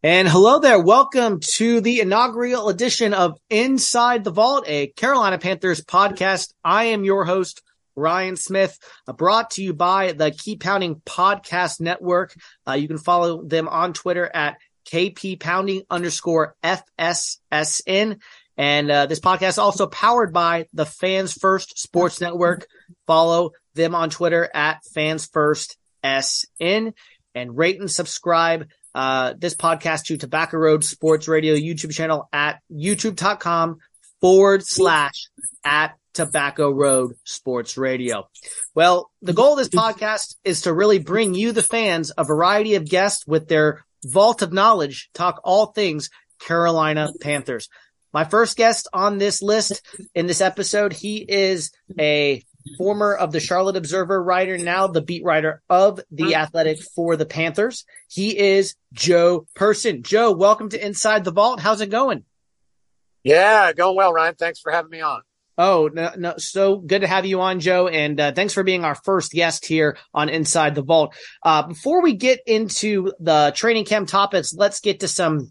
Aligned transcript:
And 0.00 0.28
hello 0.28 0.60
there. 0.60 0.78
Welcome 0.80 1.40
to 1.56 1.80
the 1.80 1.98
inaugural 1.98 2.68
edition 2.68 3.14
of 3.14 3.36
Inside 3.50 4.22
the 4.22 4.30
Vault, 4.30 4.62
a 4.68 4.86
Carolina 4.86 5.38
Panthers 5.38 5.84
podcast. 5.84 6.54
I 6.62 6.84
am 6.84 7.02
your 7.02 7.24
host, 7.24 7.62
Ryan 7.96 8.36
Smith, 8.36 8.78
uh, 9.08 9.12
brought 9.12 9.50
to 9.52 9.62
you 9.64 9.74
by 9.74 10.12
the 10.12 10.30
Keep 10.30 10.62
Pounding 10.62 11.02
Podcast 11.04 11.80
Network. 11.80 12.32
Uh, 12.64 12.74
you 12.74 12.86
can 12.86 12.98
follow 12.98 13.42
them 13.42 13.66
on 13.66 13.92
Twitter 13.92 14.30
at 14.32 14.58
KP 14.88 15.40
Pounding 15.40 15.82
underscore 15.90 16.54
FSSN. 16.62 18.20
And 18.56 18.90
uh, 18.92 19.06
this 19.06 19.18
podcast 19.18 19.48
is 19.48 19.58
also 19.58 19.88
powered 19.88 20.32
by 20.32 20.66
the 20.72 20.86
Fans 20.86 21.32
First 21.32 21.76
Sports 21.76 22.20
Network. 22.20 22.68
Follow 23.08 23.50
them 23.74 23.96
on 23.96 24.10
Twitter 24.10 24.48
at 24.54 24.78
Fans 24.94 25.26
First 25.26 25.76
SN 26.04 26.92
and 27.34 27.56
rate 27.56 27.80
and 27.80 27.90
subscribe 27.90 28.68
uh, 28.94 29.34
this 29.38 29.54
podcast 29.54 30.04
to 30.04 30.16
Tobacco 30.16 30.56
Road 30.56 30.84
Sports 30.84 31.28
Radio 31.28 31.54
YouTube 31.54 31.92
channel 31.92 32.28
at 32.32 32.60
youtube.com 32.72 33.78
forward 34.20 34.64
slash 34.64 35.28
at 35.64 35.96
Tobacco 36.14 36.70
Road 36.70 37.14
Sports 37.24 37.76
Radio. 37.76 38.28
Well, 38.74 39.10
the 39.22 39.32
goal 39.32 39.52
of 39.52 39.58
this 39.58 39.68
podcast 39.68 40.36
is 40.44 40.62
to 40.62 40.72
really 40.74 40.98
bring 40.98 41.34
you, 41.34 41.52
the 41.52 41.62
fans, 41.62 42.10
a 42.18 42.24
variety 42.24 42.74
of 42.74 42.88
guests 42.88 43.26
with 43.26 43.46
their 43.48 43.84
vault 44.04 44.42
of 44.42 44.52
knowledge, 44.52 45.10
talk 45.14 45.40
all 45.44 45.66
things 45.66 46.10
Carolina 46.40 47.10
Panthers. 47.20 47.68
My 48.12 48.24
first 48.24 48.56
guest 48.56 48.88
on 48.92 49.18
this 49.18 49.42
list 49.42 49.86
in 50.14 50.26
this 50.26 50.40
episode, 50.40 50.92
he 50.92 51.18
is 51.18 51.70
a 51.98 52.42
former 52.76 53.14
of 53.14 53.32
the 53.32 53.40
Charlotte 53.40 53.76
Observer 53.76 54.22
writer, 54.22 54.58
now 54.58 54.86
the 54.86 55.02
beat 55.02 55.24
writer 55.24 55.62
of 55.68 56.00
the 56.10 56.34
Athletic 56.34 56.80
for 56.94 57.16
the 57.16 57.26
Panthers. 57.26 57.84
He 58.08 58.38
is 58.38 58.74
Joe 58.92 59.46
Person. 59.54 60.02
Joe, 60.02 60.32
welcome 60.32 60.68
to 60.70 60.84
Inside 60.84 61.24
the 61.24 61.32
Vault. 61.32 61.60
How's 61.60 61.80
it 61.80 61.90
going? 61.90 62.24
Yeah, 63.24 63.72
going 63.72 63.96
well, 63.96 64.12
Ryan. 64.12 64.34
Thanks 64.34 64.60
for 64.60 64.72
having 64.72 64.90
me 64.90 65.00
on. 65.00 65.22
Oh, 65.60 65.90
no, 65.92 66.12
no, 66.16 66.34
so 66.38 66.76
good 66.76 67.00
to 67.00 67.08
have 67.08 67.26
you 67.26 67.40
on, 67.40 67.58
Joe. 67.58 67.88
And 67.88 68.20
uh, 68.20 68.32
thanks 68.32 68.54
for 68.54 68.62
being 68.62 68.84
our 68.84 68.94
first 68.94 69.32
guest 69.32 69.66
here 69.66 69.98
on 70.14 70.28
Inside 70.28 70.76
the 70.76 70.82
Vault. 70.82 71.16
Uh, 71.42 71.66
before 71.66 72.00
we 72.00 72.14
get 72.14 72.40
into 72.46 73.12
the 73.18 73.52
training 73.56 73.84
camp 73.84 74.08
topics, 74.08 74.54
let's 74.54 74.78
get 74.78 75.00
to 75.00 75.08
some 75.08 75.50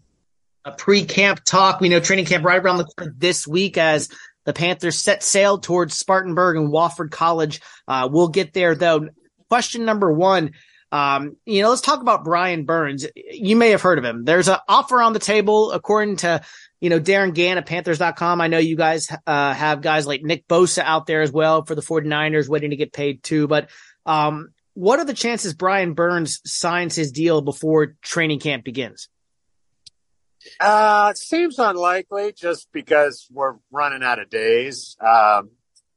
uh, 0.64 0.70
pre-camp 0.70 1.44
talk. 1.44 1.80
We 1.80 1.90
know 1.90 2.00
training 2.00 2.24
camp 2.24 2.42
right 2.42 2.58
around 2.58 2.78
the 2.78 2.84
corner 2.84 3.14
this 3.18 3.46
week 3.46 3.76
as 3.76 4.08
the 4.48 4.54
Panthers 4.54 4.98
set 4.98 5.22
sail 5.22 5.58
towards 5.58 5.94
Spartanburg 5.94 6.56
and 6.56 6.72
Wofford 6.72 7.10
College. 7.10 7.60
Uh, 7.86 8.08
we'll 8.10 8.28
get 8.28 8.54
there 8.54 8.74
though. 8.74 9.10
Question 9.50 9.84
number 9.84 10.10
one. 10.10 10.52
Um, 10.90 11.36
you 11.44 11.60
know, 11.60 11.68
let's 11.68 11.82
talk 11.82 12.00
about 12.00 12.24
Brian 12.24 12.64
Burns. 12.64 13.06
You 13.14 13.56
may 13.56 13.68
have 13.72 13.82
heard 13.82 13.98
of 13.98 14.06
him. 14.06 14.24
There's 14.24 14.48
an 14.48 14.56
offer 14.66 15.02
on 15.02 15.12
the 15.12 15.18
table, 15.18 15.70
according 15.70 16.16
to, 16.18 16.40
you 16.80 16.88
know, 16.88 16.98
Darin 16.98 17.34
Gantt 17.34 17.58
at 17.58 17.66
Panthers.com. 17.66 18.40
I 18.40 18.46
know 18.46 18.56
you 18.56 18.74
guys, 18.74 19.14
uh, 19.26 19.52
have 19.52 19.82
guys 19.82 20.06
like 20.06 20.22
Nick 20.22 20.48
Bosa 20.48 20.78
out 20.78 21.06
there 21.06 21.20
as 21.20 21.30
well 21.30 21.66
for 21.66 21.74
the 21.74 21.82
49ers 21.82 22.48
waiting 22.48 22.70
to 22.70 22.76
get 22.76 22.94
paid 22.94 23.22
too. 23.22 23.48
But, 23.48 23.68
um, 24.06 24.48
what 24.72 24.98
are 24.98 25.04
the 25.04 25.12
chances 25.12 25.52
Brian 25.52 25.92
Burns 25.92 26.40
signs 26.50 26.94
his 26.94 27.12
deal 27.12 27.42
before 27.42 27.96
training 28.00 28.40
camp 28.40 28.64
begins? 28.64 29.10
Uh, 30.60 31.08
it 31.10 31.18
seems 31.18 31.58
unlikely 31.58 32.32
just 32.32 32.68
because 32.72 33.26
we're 33.30 33.56
running 33.70 34.02
out 34.02 34.18
of 34.18 34.30
days. 34.30 34.96
Um, 35.00 35.50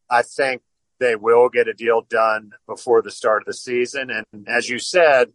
I 0.10 0.22
think 0.24 0.62
they 1.00 1.16
will 1.16 1.50
get 1.50 1.68
a 1.68 1.74
deal 1.74 2.02
done 2.02 2.52
before 2.68 3.02
the 3.02 3.12
start 3.12 3.42
of 3.42 3.48
the 3.48 3.54
season. 3.54 4.10
And 4.12 4.48
as 4.48 4.70
you 4.70 4.80
said, 4.80 5.32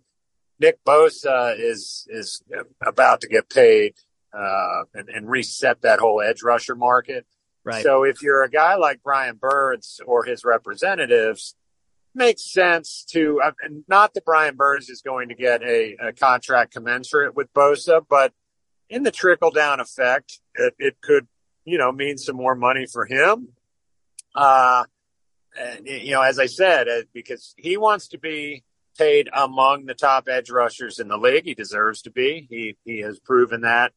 Nick 0.59 0.82
Bosa 0.84 1.54
is 1.59 2.06
is 2.09 2.43
about 2.84 3.21
to 3.22 3.28
get 3.28 3.50
paid 3.50 3.94
uh, 4.32 4.84
and, 4.94 5.09
and 5.09 5.28
reset 5.28 5.83
that 5.83 5.98
whole 5.98 6.22
edge 6.22 6.43
rusher 6.43 6.75
market. 6.75 7.27
Right. 7.65 7.83
So 7.83 8.04
if 8.04 8.22
you're 8.22 8.44
a 8.44 8.50
guy 8.50 8.77
like 8.77 9.03
Brian 9.03 9.37
Burns 9.37 10.00
or 10.06 10.25
his 10.25 10.44
representatives, 10.44 11.56
makes 12.15 12.50
sense 12.50 13.04
to 13.10 13.41
uh, 13.44 13.50
not 13.88 14.15
that 14.15 14.25
Brian 14.25 14.56
Burns 14.56 14.88
is 14.88 15.03
going 15.03 15.28
to 15.28 15.34
get 15.34 15.62
a, 15.62 15.97
a 16.00 16.12
contract 16.12 16.72
commensurate 16.72 17.34
with 17.34 17.53
Bosa, 17.53 18.03
but 18.09 18.33
in 18.88 19.02
the 19.02 19.10
trickle 19.10 19.50
down 19.50 19.80
effect, 19.80 20.41
it, 20.54 20.74
it 20.78 21.00
could 21.00 21.26
you 21.64 21.78
know 21.78 21.92
mean 21.92 22.19
some 22.19 22.36
more 22.36 22.54
money 22.54 22.86
for 22.86 23.04
him. 23.04 23.48
Uh, 24.34 24.84
and, 25.58 25.86
you 25.86 26.12
know, 26.12 26.22
as 26.22 26.38
I 26.38 26.47
said, 26.47 26.88
uh, 26.88 27.02
because 27.14 27.54
he 27.56 27.76
wants 27.76 28.08
to 28.08 28.19
be 28.19 28.62
paid 28.98 29.28
among 29.34 29.86
the 29.86 29.94
top 29.94 30.28
edge 30.28 30.50
rushers 30.50 30.98
in 30.98 31.08
the 31.08 31.16
league. 31.16 31.44
He 31.44 31.54
deserves 31.54 32.02
to 32.02 32.10
be. 32.10 32.47
He 32.48 32.76
he 32.84 33.00
has 33.00 33.19
proven 33.19 33.62
that 33.62 33.92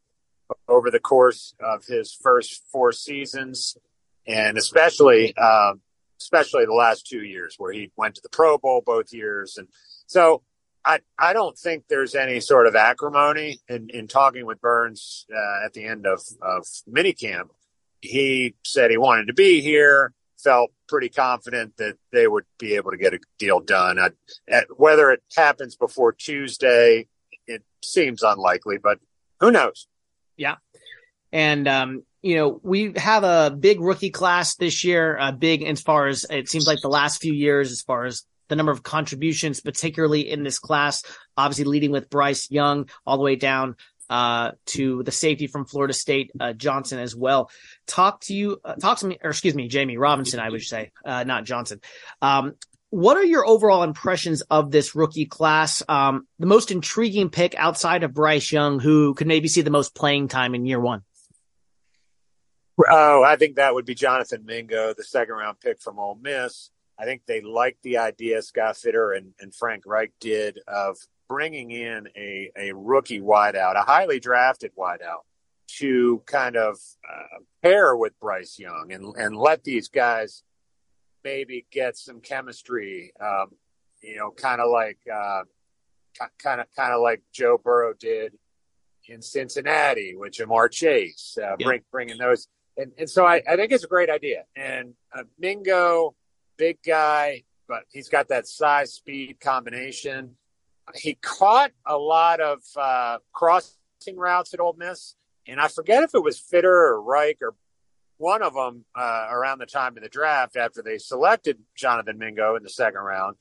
over 0.67 0.89
the 0.89 0.99
course 0.99 1.53
of 1.59 1.85
his 1.85 2.13
first 2.13 2.63
four 2.71 2.91
seasons, 2.91 3.77
and 4.25 4.57
especially 4.57 5.35
um, 5.37 5.81
especially 6.19 6.65
the 6.65 6.73
last 6.73 7.07
two 7.07 7.23
years 7.23 7.55
where 7.57 7.71
he 7.71 7.91
went 7.95 8.15
to 8.15 8.21
the 8.21 8.29
Pro 8.29 8.57
Bowl 8.57 8.81
both 8.85 9.13
years, 9.13 9.57
and 9.57 9.67
so. 10.07 10.41
I, 10.85 10.99
I 11.17 11.33
don't 11.33 11.57
think 11.57 11.85
there's 11.89 12.15
any 12.15 12.39
sort 12.39 12.67
of 12.67 12.75
acrimony 12.75 13.59
in, 13.67 13.89
in 13.89 14.07
talking 14.07 14.45
with 14.45 14.61
Burns 14.61 15.25
uh, 15.31 15.65
at 15.65 15.73
the 15.73 15.85
end 15.85 16.05
of, 16.05 16.21
of 16.41 16.65
minicamp. 16.89 17.49
He 18.01 18.55
said 18.65 18.89
he 18.89 18.97
wanted 18.97 19.27
to 19.27 19.33
be 19.33 19.61
here, 19.61 20.13
felt 20.41 20.71
pretty 20.87 21.09
confident 21.09 21.75
that 21.77 21.97
they 22.11 22.27
would 22.27 22.45
be 22.57 22.75
able 22.75 22.91
to 22.91 22.97
get 22.97 23.13
a 23.13 23.19
deal 23.37 23.59
done. 23.59 23.99
At, 23.99 24.65
whether 24.75 25.11
it 25.11 25.21
happens 25.35 25.75
before 25.75 26.13
Tuesday, 26.13 27.07
it 27.45 27.63
seems 27.83 28.23
unlikely, 28.23 28.77
but 28.81 28.99
who 29.39 29.51
knows? 29.51 29.87
Yeah. 30.37 30.55
And, 31.31 31.67
um, 31.67 32.03
you 32.21 32.35
know, 32.35 32.59
we 32.63 32.93
have 32.95 33.23
a 33.23 33.55
big 33.55 33.81
rookie 33.81 34.09
class 34.09 34.55
this 34.55 34.83
year, 34.83 35.17
uh, 35.17 35.31
big 35.31 35.63
as 35.63 35.81
far 35.81 36.07
as 36.07 36.25
it 36.29 36.49
seems 36.49 36.67
like 36.67 36.79
the 36.81 36.89
last 36.89 37.21
few 37.21 37.33
years, 37.33 37.71
as 37.71 37.81
far 37.81 38.05
as 38.05 38.23
the 38.49 38.55
number 38.55 38.71
of 38.71 38.83
contributions, 38.83 39.61
particularly 39.61 40.29
in 40.29 40.43
this 40.43 40.59
class, 40.59 41.03
obviously 41.37 41.65
leading 41.65 41.91
with 41.91 42.09
Bryce 42.09 42.51
Young 42.51 42.89
all 43.05 43.17
the 43.17 43.23
way 43.23 43.35
down 43.35 43.75
uh, 44.09 44.51
to 44.65 45.03
the 45.03 45.11
safety 45.11 45.47
from 45.47 45.65
Florida 45.65 45.93
State, 45.93 46.31
uh, 46.39 46.53
Johnson 46.53 46.99
as 46.99 47.15
well. 47.15 47.49
Talk 47.85 48.21
to 48.21 48.33
you, 48.33 48.59
uh, 48.65 48.75
talk 48.75 48.97
to 48.99 49.07
me, 49.07 49.17
or 49.23 49.29
excuse 49.29 49.55
me, 49.55 49.69
Jammie 49.69 49.99
Robinson, 49.99 50.39
I 50.39 50.49
would 50.49 50.63
say, 50.63 50.91
uh, 51.05 51.23
not 51.23 51.45
Johnson. 51.45 51.79
Um, 52.21 52.55
what 52.89 53.17
are 53.17 53.23
your 53.23 53.45
overall 53.45 53.83
impressions 53.83 54.41
of 54.41 54.71
this 54.71 54.95
rookie 54.95 55.27
class? 55.27 55.83
Um, 55.87 56.27
the 56.39 56.47
most 56.47 56.71
intriguing 56.71 57.29
pick 57.29 57.53
outside 57.55 58.03
of 58.03 58.15
Bryce 58.15 58.51
Young, 58.51 58.79
who 58.79 59.13
could 59.13 59.27
maybe 59.27 59.47
see 59.47 59.61
the 59.61 59.69
most 59.69 59.93
playing 59.93 60.27
time 60.27 60.55
in 60.55 60.65
year 60.65 60.79
one. 60.79 61.03
Oh, 62.89 63.23
I 63.23 63.35
think 63.35 63.57
that 63.57 63.75
would 63.75 63.85
be 63.85 63.93
Jonathan 63.93 64.45
Mingo, 64.45 64.93
the 64.93 65.03
second 65.03 65.35
round 65.35 65.59
pick 65.59 65.81
from 65.81 65.99
Ole 65.99 66.17
Miss. 66.19 66.71
I 66.99 67.05
think 67.05 67.21
they 67.25 67.41
liked 67.41 67.81
the 67.83 67.97
idea 67.97 68.41
Scott 68.41 68.75
Fitterer 68.75 69.17
and, 69.17 69.33
and 69.39 69.55
Frank 69.55 69.83
Reich 69.85 70.11
did 70.19 70.59
of 70.67 70.97
bringing 71.29 71.71
in 71.71 72.09
a, 72.17 72.51
a 72.57 72.73
rookie 72.73 73.21
wideout, 73.21 73.75
a 73.75 73.83
highly 73.83 74.19
drafted 74.19 74.71
wideout, 74.77 75.23
to 75.77 76.21
kind 76.25 76.57
of 76.57 76.77
uh, 77.07 77.39
pair 77.61 77.95
with 77.95 78.19
Bryce 78.19 78.59
Young 78.59 78.91
and, 78.91 79.15
and 79.15 79.37
let 79.37 79.63
these 79.63 79.87
guys 79.87 80.43
maybe 81.23 81.65
get 81.71 81.95
some 81.95 82.19
chemistry. 82.19 83.13
Um, 83.21 83.51
you 84.01 84.17
know, 84.17 84.31
kind 84.31 84.61
of 84.61 84.69
like 84.71 84.99
uh, 85.13 85.43
kind 86.37 86.61
of 86.61 86.67
kind 86.75 86.93
of 86.93 87.01
like 87.01 87.21
Joe 87.31 87.59
Burrow 87.63 87.93
did 87.93 88.33
in 89.07 89.21
Cincinnati 89.21 90.15
with 90.15 90.33
Ja'Marr 90.33 90.71
Chase, 90.71 91.37
uh, 91.41 91.55
yeah. 91.59 91.65
bring, 91.65 91.81
bringing 91.91 92.17
those. 92.17 92.47
And, 92.77 92.91
and 92.97 93.09
so 93.09 93.25
I, 93.25 93.41
I 93.47 93.55
think 93.55 93.71
it's 93.71 93.83
a 93.83 93.87
great 93.87 94.09
idea. 94.09 94.43
And 94.55 94.93
uh, 95.13 95.23
Mingo, 95.37 96.15
big 96.59 96.77
guy, 96.85 97.43
but 97.67 97.83
he's 97.91 98.09
got 98.09 98.27
that 98.27 98.47
size 98.47 98.93
speed 98.93 99.39
combination. 99.39 100.35
He 100.93 101.15
caught 101.15 101.71
a 101.87 101.97
lot 101.97 102.39
of 102.39 102.59
uh, 102.75 103.17
crossing 103.33 103.77
routes 104.15 104.53
at 104.53 104.59
Ole 104.59 104.75
Miss, 104.77 105.15
and 105.47 105.59
I 105.59 105.69
forget 105.69 106.03
if 106.03 106.13
it 106.13 106.23
was 106.23 106.39
Fitterer 106.39 106.91
or 106.91 107.01
Reich 107.01 107.37
or 107.41 107.55
one 108.17 108.43
of 108.43 108.53
them 108.53 108.83
uh, 108.95 109.27
around 109.31 109.59
the 109.59 109.65
time 109.65 109.95
of 109.95 110.03
the 110.03 110.09
draft 110.09 110.57
after 110.57 110.81
they 110.83 110.97
selected 110.97 111.57
Jonathan 111.75 112.17
Mingo 112.17 112.55
in 112.57 112.63
the 112.63 112.69
second 112.69 112.99
round 112.99 113.37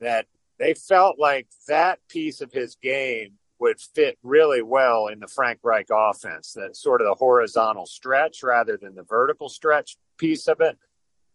that 0.00 0.26
they 0.58 0.72
felt 0.72 1.18
like 1.18 1.46
that 1.68 1.98
piece 2.08 2.40
of 2.40 2.50
his 2.50 2.76
game 2.76 3.34
would 3.58 3.78
fit 3.80 4.18
really 4.22 4.62
well 4.62 5.08
in 5.08 5.20
the 5.20 5.26
Frank 5.26 5.60
Reich 5.62 5.88
offense, 5.92 6.52
that 6.54 6.76
sort 6.76 7.00
of 7.00 7.06
the 7.06 7.14
horizontal 7.14 7.86
stretch 7.86 8.42
rather 8.42 8.76
than 8.76 8.94
the 8.94 9.02
vertical 9.02 9.48
stretch 9.48 9.96
piece 10.18 10.48
of 10.48 10.60
it. 10.60 10.78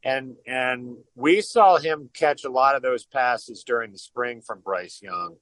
And 0.03 0.36
and 0.48 0.98
we 1.15 1.42
saw 1.42 1.77
him 1.77 2.09
catch 2.13 2.44
a 2.44 2.50
lot 2.50 2.75
of 2.75 2.81
those 2.81 3.06
passes 3.06 3.63
during 3.63 3.92
the 3.92 4.00
spring 4.00 4.42
from 4.42 4.62
Bryce 4.62 5.00
Young, 5.01 5.36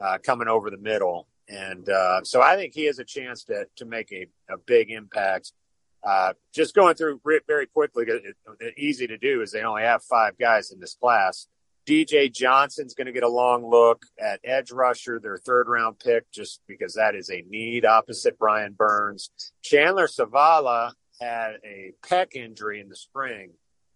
uh, 0.00 0.18
coming 0.22 0.48
over 0.48 0.70
the 0.70 0.76
middle. 0.76 1.28
And 1.48 1.88
uh, 1.88 2.22
so 2.22 2.42
I 2.42 2.56
think 2.56 2.74
he 2.74 2.84
has 2.84 2.98
a 2.98 3.04
chance 3.04 3.44
to 3.44 3.66
to 3.76 3.84
make 3.84 4.12
a, 4.12 4.26
a 4.52 4.58
big 4.58 4.90
impact. 4.90 5.52
Uh, 6.04 6.32
just 6.52 6.74
going 6.74 6.94
through 6.96 7.20
very 7.46 7.66
quickly, 7.66 8.04
it, 8.08 8.36
it, 8.60 8.74
easy 8.76 9.06
to 9.06 9.16
do 9.16 9.40
is 9.40 9.52
they 9.52 9.62
only 9.62 9.82
have 9.82 10.02
five 10.02 10.36
guys 10.36 10.72
in 10.72 10.80
this 10.80 10.94
class. 10.94 11.46
DJ 11.86 12.32
Johnson's 12.32 12.94
going 12.94 13.06
to 13.06 13.12
get 13.12 13.22
a 13.22 13.28
long 13.28 13.64
look 13.68 14.04
at 14.20 14.40
edge 14.44 14.70
rusher, 14.70 15.18
their 15.18 15.38
third 15.38 15.68
round 15.68 15.98
pick, 15.98 16.30
just 16.32 16.60
because 16.68 16.94
that 16.94 17.14
is 17.14 17.30
a 17.30 17.44
need 17.48 17.84
opposite 17.84 18.38
Brian 18.38 18.72
Burns. 18.72 19.30
Chandler 19.62 20.06
Zavala 20.06 20.92
had 21.20 21.56
a 21.64 21.92
pec 22.02 22.34
injury 22.34 22.80
in 22.80 22.88
the 22.88 22.96
spring. 22.96 23.52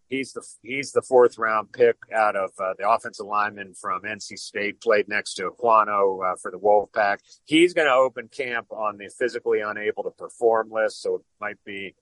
He's 0.09 0.33
the 0.33 0.47
he's 0.63 0.93
the 0.93 1.03
fourth 1.03 1.37
round 1.37 1.73
pick 1.73 1.97
out 2.15 2.37
of 2.37 2.51
uh, 2.59 2.75
the 2.79 2.89
offensive 2.89 3.27
lineman 3.27 3.75
from 3.75 4.03
NC 4.03 4.39
State, 4.39 4.81
played 4.81 5.09
next 5.09 5.35
to 5.35 5.51
Ekwonu 5.51 6.33
uh, 6.33 6.37
for 6.37 6.51
the 6.51 6.59
Wolfpack. 6.59 7.19
He's 7.45 7.75
going 7.75 7.89
to 7.89 7.95
open 7.95 8.29
camp 8.29 8.69
on 8.71 8.99
the 8.99 9.09
physically 9.09 9.61
unable 9.61 10.05
to 10.05 10.11
perform 10.11 10.71
list, 10.71 11.03
so 11.03 11.17
it 11.17 11.23
might 11.41 11.63
be 11.65 11.95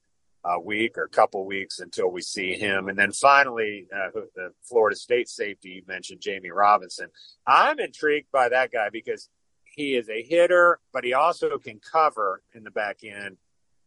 a 0.44 0.60
week 0.60 0.98
or 0.98 1.04
a 1.04 1.08
couple 1.08 1.46
weeks 1.46 1.80
until 1.80 2.10
we 2.10 2.20
see 2.20 2.52
him. 2.52 2.88
And 2.88 2.98
then 2.98 3.12
finally, 3.12 3.86
uh, 3.94 4.20
the 4.34 4.50
Florida 4.62 4.96
State 4.96 5.28
safety 5.28 5.70
you 5.70 5.82
mentioned, 5.88 6.20
Jammie 6.20 6.54
Robinson. 6.54 7.08
I'm 7.46 7.80
intrigued 7.80 8.30
by 8.30 8.50
that 8.50 8.70
guy 8.70 8.90
because 8.92 9.30
he 9.64 9.96
is 9.96 10.08
a 10.08 10.22
hitter, 10.22 10.78
but 10.92 11.04
he 11.04 11.14
also 11.14 11.58
can 11.58 11.80
cover 11.80 12.42
in 12.54 12.62
the 12.64 12.70
back 12.70 12.98
end. 13.02 13.38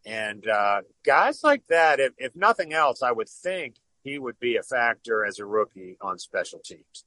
And 0.05 0.47
uh, 0.47 0.81
guys 1.05 1.43
like 1.43 1.63
that, 1.67 1.99
if, 1.99 2.13
if 2.17 2.35
nothing 2.35 2.73
else, 2.73 3.03
I 3.03 3.11
would 3.11 3.29
think 3.29 3.75
he 4.03 4.17
would 4.17 4.39
be 4.39 4.57
a 4.57 4.63
factor 4.63 5.25
as 5.25 5.39
a 5.39 5.45
rookie 5.45 5.97
on 6.01 6.17
special 6.17 6.59
teams. 6.59 7.05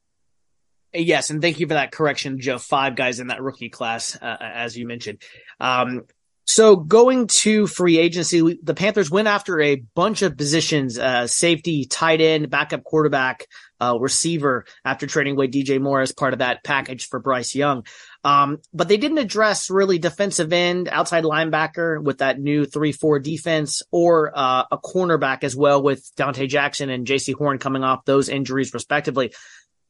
Yes, 0.92 1.30
and 1.30 1.40
thank 1.40 1.60
you 1.60 1.68
for 1.68 1.74
that 1.74 1.92
correction, 1.92 2.40
Joe. 2.40 2.58
Five 2.58 2.96
guys 2.96 3.20
in 3.20 3.28
that 3.28 3.42
rookie 3.42 3.68
class, 3.68 4.16
uh, 4.20 4.36
as 4.40 4.76
you 4.76 4.86
mentioned. 4.86 5.22
Um, 5.60 6.02
so 6.46 6.74
going 6.74 7.28
to 7.28 7.68
free 7.68 7.98
agency, 7.98 8.58
the 8.60 8.74
Panthers 8.74 9.08
went 9.08 9.28
after 9.28 9.60
a 9.60 9.76
bunch 9.94 10.22
of 10.22 10.36
positions, 10.36 10.98
uh, 10.98 11.28
safety, 11.28 11.84
tight 11.84 12.20
end, 12.20 12.50
backup 12.50 12.82
quarterback, 12.82 13.46
uh, 13.80 13.96
receiver 14.00 14.64
after 14.84 15.06
trading 15.06 15.34
away 15.34 15.46
DJ 15.46 15.80
Moore 15.80 16.00
as 16.00 16.10
part 16.10 16.32
of 16.32 16.40
that 16.40 16.64
package 16.64 17.06
for 17.06 17.20
Bryce 17.20 17.54
Young. 17.54 17.86
Um, 18.22 18.60
but 18.74 18.88
they 18.88 18.98
didn't 18.98 19.18
address 19.18 19.70
really 19.70 19.98
defensive 19.98 20.52
end, 20.52 20.88
outside 20.92 21.24
linebacker 21.24 22.02
with 22.02 22.18
that 22.18 22.38
new 22.38 22.66
3-4 22.66 23.22
defense 23.22 23.82
or, 23.90 24.30
uh, 24.34 24.64
a 24.70 24.76
cornerback 24.76 25.42
as 25.42 25.56
well 25.56 25.82
with 25.82 26.10
Donte 26.16 26.46
Jackson 26.48 26.90
and 26.90 27.06
Jaycee 27.06 27.34
Horn 27.34 27.58
coming 27.58 27.82
off 27.82 28.04
those 28.04 28.28
injuries 28.28 28.74
respectively 28.74 29.32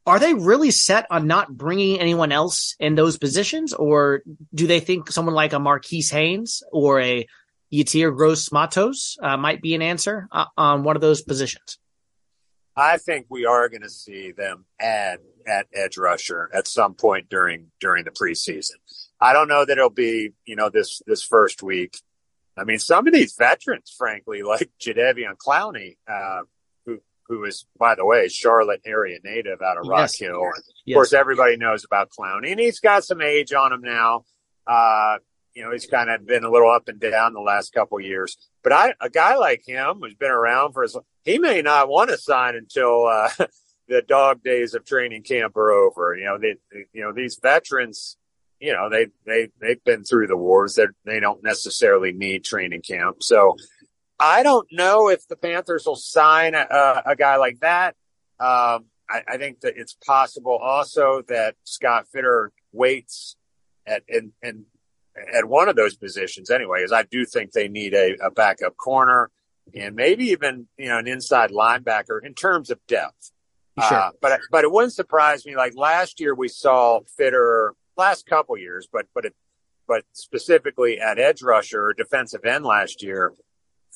are 0.05 0.19
they 0.19 0.33
really 0.33 0.71
set 0.71 1.05
on 1.11 1.27
not 1.27 1.55
bringing 1.55 1.99
anyone 1.99 2.31
else 2.31 2.75
in 2.79 2.95
those 2.95 3.17
positions, 3.17 3.73
or 3.73 4.23
do 4.53 4.67
they 4.67 4.79
think 4.79 5.11
someone 5.11 5.35
like 5.35 5.53
a 5.53 5.59
Marquis 5.59 6.03
Haynes 6.11 6.63
or 6.71 6.99
a 6.99 7.27
Yetur 7.71 8.15
Gross 8.15 8.51
Matos 8.51 9.17
uh, 9.21 9.37
might 9.37 9.61
be 9.61 9.75
an 9.75 9.81
answer 9.81 10.27
uh, 10.31 10.45
on 10.57 10.83
one 10.83 10.95
of 10.95 11.01
those 11.01 11.21
positions? 11.21 11.77
I 12.75 12.97
think 12.97 13.27
we 13.29 13.45
are 13.45 13.69
going 13.69 13.83
to 13.83 13.89
see 13.89 14.31
them 14.31 14.65
add 14.79 15.19
at 15.47 15.67
edge 15.73 15.97
rusher 15.97 16.49
at 16.53 16.67
some 16.67 16.93
point 16.93 17.29
during 17.29 17.71
during 17.79 18.05
the 18.05 18.11
preseason. 18.11 18.75
I 19.19 19.33
don't 19.33 19.47
know 19.47 19.65
that 19.65 19.77
it'll 19.77 19.89
be 19.89 20.31
you 20.45 20.55
know 20.55 20.69
this 20.69 21.01
this 21.05 21.23
first 21.23 21.61
week. 21.63 21.97
I 22.57 22.63
mean, 22.63 22.79
some 22.79 23.07
of 23.07 23.13
these 23.13 23.33
veterans, 23.33 23.93
frankly, 23.97 24.43
like 24.43 24.69
Jadeveon 24.79 25.37
Clowney, 25.37 25.97
uh, 26.07 26.41
who 27.31 27.45
is, 27.45 27.65
by 27.79 27.95
the 27.95 28.05
way, 28.05 28.27
Charlotte 28.27 28.81
area 28.85 29.17
native 29.23 29.61
out 29.61 29.77
of 29.77 29.87
Rock 29.87 30.01
yes. 30.01 30.19
Hill. 30.19 30.49
Of 30.49 30.63
yes. 30.85 30.95
course, 30.95 31.13
everybody 31.13 31.55
knows 31.55 31.85
about 31.85 32.09
Clowney, 32.09 32.51
and 32.51 32.59
he's 32.59 32.81
got 32.81 33.05
some 33.05 33.21
age 33.21 33.53
on 33.53 33.71
him 33.71 33.81
now. 33.81 34.25
Uh, 34.67 35.17
you 35.55 35.63
know, 35.63 35.71
he's 35.71 35.85
kind 35.85 36.09
of 36.09 36.27
been 36.27 36.43
a 36.43 36.51
little 36.51 36.69
up 36.69 36.89
and 36.89 36.99
down 36.99 37.33
the 37.33 37.39
last 37.39 37.73
couple 37.73 37.99
years. 38.01 38.37
But 38.63 38.73
I, 38.73 38.93
a 38.99 39.09
guy 39.09 39.37
like 39.37 39.63
him 39.65 39.99
who's 40.01 40.13
been 40.13 40.31
around 40.31 40.73
for 40.73 40.83
his, 40.83 40.97
he 41.23 41.39
may 41.39 41.61
not 41.61 41.87
want 41.87 42.09
to 42.09 42.17
sign 42.17 42.55
until 42.55 43.05
uh, 43.07 43.29
the 43.91 44.01
dog 44.01 44.41
days 44.41 44.73
of 44.73 44.85
training 44.85 45.23
camp 45.23 45.57
are 45.57 45.71
over. 45.71 46.15
You 46.15 46.25
know, 46.25 46.37
they, 46.39 46.55
you 46.93 47.01
know, 47.01 47.11
these 47.11 47.37
veterans, 47.41 48.17
you 48.59 48.71
know, 48.71 48.89
they 48.89 49.07
they 49.25 49.49
they've 49.59 49.83
been 49.83 50.05
through 50.05 50.27
the 50.27 50.37
wars. 50.37 50.75
They 50.75 50.85
they 51.05 51.19
don't 51.19 51.43
necessarily 51.43 52.13
need 52.13 52.45
training 52.45 52.83
camp. 52.83 53.17
So 53.21 53.57
I 54.17 54.43
don't 54.43 54.67
know 54.71 55.09
if 55.09 55.27
the 55.27 55.35
Panthers 55.35 55.85
will 55.85 55.97
sign 55.97 56.55
a, 56.55 57.01
a 57.05 57.15
guy 57.17 57.35
like 57.35 57.59
that. 57.59 57.95
Um, 58.39 58.85
I, 59.09 59.23
I, 59.27 59.37
think 59.37 59.59
that 59.61 59.73
it's 59.75 59.93
possible 59.93 60.57
also 60.57 61.21
that 61.27 61.55
Scott 61.63 62.05
Fitterer 62.15 62.49
waits 62.71 63.35
at 63.85 64.03
in, 64.07 64.31
in, 64.41 64.65
at 65.33 65.45
one 65.45 65.69
of 65.69 65.75
those 65.75 65.95
positions 65.95 66.49
anyway, 66.49 66.83
as 66.83 66.93
I 66.93 67.03
do 67.03 67.25
think 67.25 67.51
they 67.51 67.67
need 67.67 67.93
a, 67.93 68.15
a 68.23 68.31
backup 68.31 68.77
corner 68.77 69.29
and 69.75 69.95
maybe 69.95 70.29
even 70.29 70.67
you 70.77 70.87
know 70.87 70.97
an 70.97 71.07
inside 71.07 71.51
linebacker 71.51 72.23
in 72.23 72.33
terms 72.33 72.71
of 72.71 72.79
depth. 72.87 73.31
Sure. 73.79 73.97
Uh, 73.97 74.11
but 74.21 74.39
but 74.51 74.63
it 74.63 74.71
wouldn't 74.71 74.93
surprise 74.93 75.45
me. 75.45 75.55
Like 75.55 75.73
last 75.75 76.19
year, 76.19 76.35
we 76.35 76.49
saw 76.49 76.99
Fitterer 77.19 77.71
last 77.97 78.25
couple 78.25 78.57
years, 78.57 78.87
but 78.91 79.05
but 79.13 79.25
it, 79.25 79.35
but 79.87 80.03
specifically 80.13 80.99
at 80.99 81.19
edge 81.19 81.41
rusher 81.41 81.81
or 81.81 81.93
defensive 81.93 82.43
end 82.43 82.65
last 82.65 83.01
year, 83.01 83.33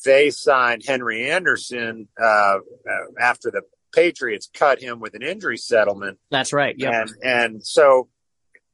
they 0.05 0.29
signed 0.29 0.84
Henry 0.86 1.29
Anderson 1.29 2.08
uh, 2.22 2.25
uh, 2.25 2.60
after 3.20 3.51
the 3.51 3.62
Patriots 3.94 4.50
cut 4.53 4.82
him 4.82 5.00
with 5.00 5.13
an 5.13 5.22
injury 5.22 5.58
settlement. 5.58 6.20
That's 6.29 6.53
right. 6.53 6.75
Yeah. 6.77 7.01
And, 7.01 7.10
and 7.24 7.65
so, 7.65 8.10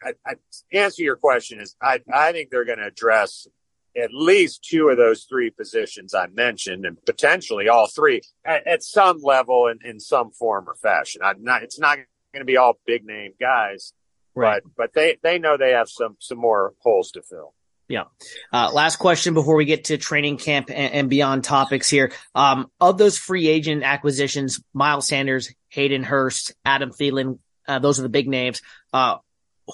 I, 0.04 0.14
I, 0.26 0.34
answer 0.74 1.04
your 1.04 1.16
question 1.16 1.60
is 1.60 1.76
I, 1.82 2.02
I 2.12 2.32
think 2.32 2.50
they're 2.50 2.66
going 2.66 2.80
to 2.80 2.88
address 2.88 3.48
at 3.96 4.14
least 4.14 4.64
two 4.64 4.90
of 4.90 4.98
those 4.98 5.24
three 5.24 5.50
positions 5.50 6.14
I 6.14 6.28
mentioned, 6.28 6.86
and 6.86 6.98
potentially 7.06 7.70
all 7.70 7.88
three 7.88 8.22
at, 8.46 8.66
at 8.68 8.84
some 8.84 9.20
level 9.22 9.68
in, 9.68 9.80
in 9.88 10.00
some 10.00 10.32
form 10.32 10.66
or 10.68 10.76
fashion. 10.76 11.22
I'm 11.24 11.44
not. 11.44 11.64
It's 11.64 11.80
not 11.80 11.98
going 12.34 12.42
to 12.42 12.46
be 12.46 12.58
all 12.58 12.80
big 12.86 13.06
name 13.06 13.34
guys, 13.40 13.94
right? 14.36 14.62
But 14.64 14.74
but 14.78 14.94
they 14.94 15.18
they 15.22 15.40
know 15.40 15.58
they 15.58 15.72
have 15.72 15.90
some 15.90 16.18
some 16.20 16.38
more 16.38 16.74
holes 16.80 17.12
to 17.12 17.22
fill. 17.22 17.54
Yeah. 17.88 18.06
Uh, 18.54 18.72
last 18.72 18.98
question 18.98 19.34
before 19.34 19.56
we 19.56 19.66
get 19.66 19.86
to 19.86 19.98
training 19.98 20.38
camp 20.38 20.70
and, 20.70 20.94
and 20.94 21.10
beyond 21.10 21.44
topics 21.44 21.90
here. 21.90 22.14
Um, 22.34 22.72
of 22.80 22.98
those 22.98 23.18
free 23.18 23.50
agent 23.50 23.84
acquisitions, 23.84 24.64
Miles 24.74 25.08
Sanders, 25.08 25.54
Hayden 25.68 26.04
Hurst, 26.04 26.54
Adam 26.64 26.92
Thielen, 26.92 27.40
uh, 27.68 27.80
those 27.80 28.00
are 28.00 28.04
the 28.04 28.10
big 28.10 28.30
names. 28.30 28.62
Uh, 28.94 29.18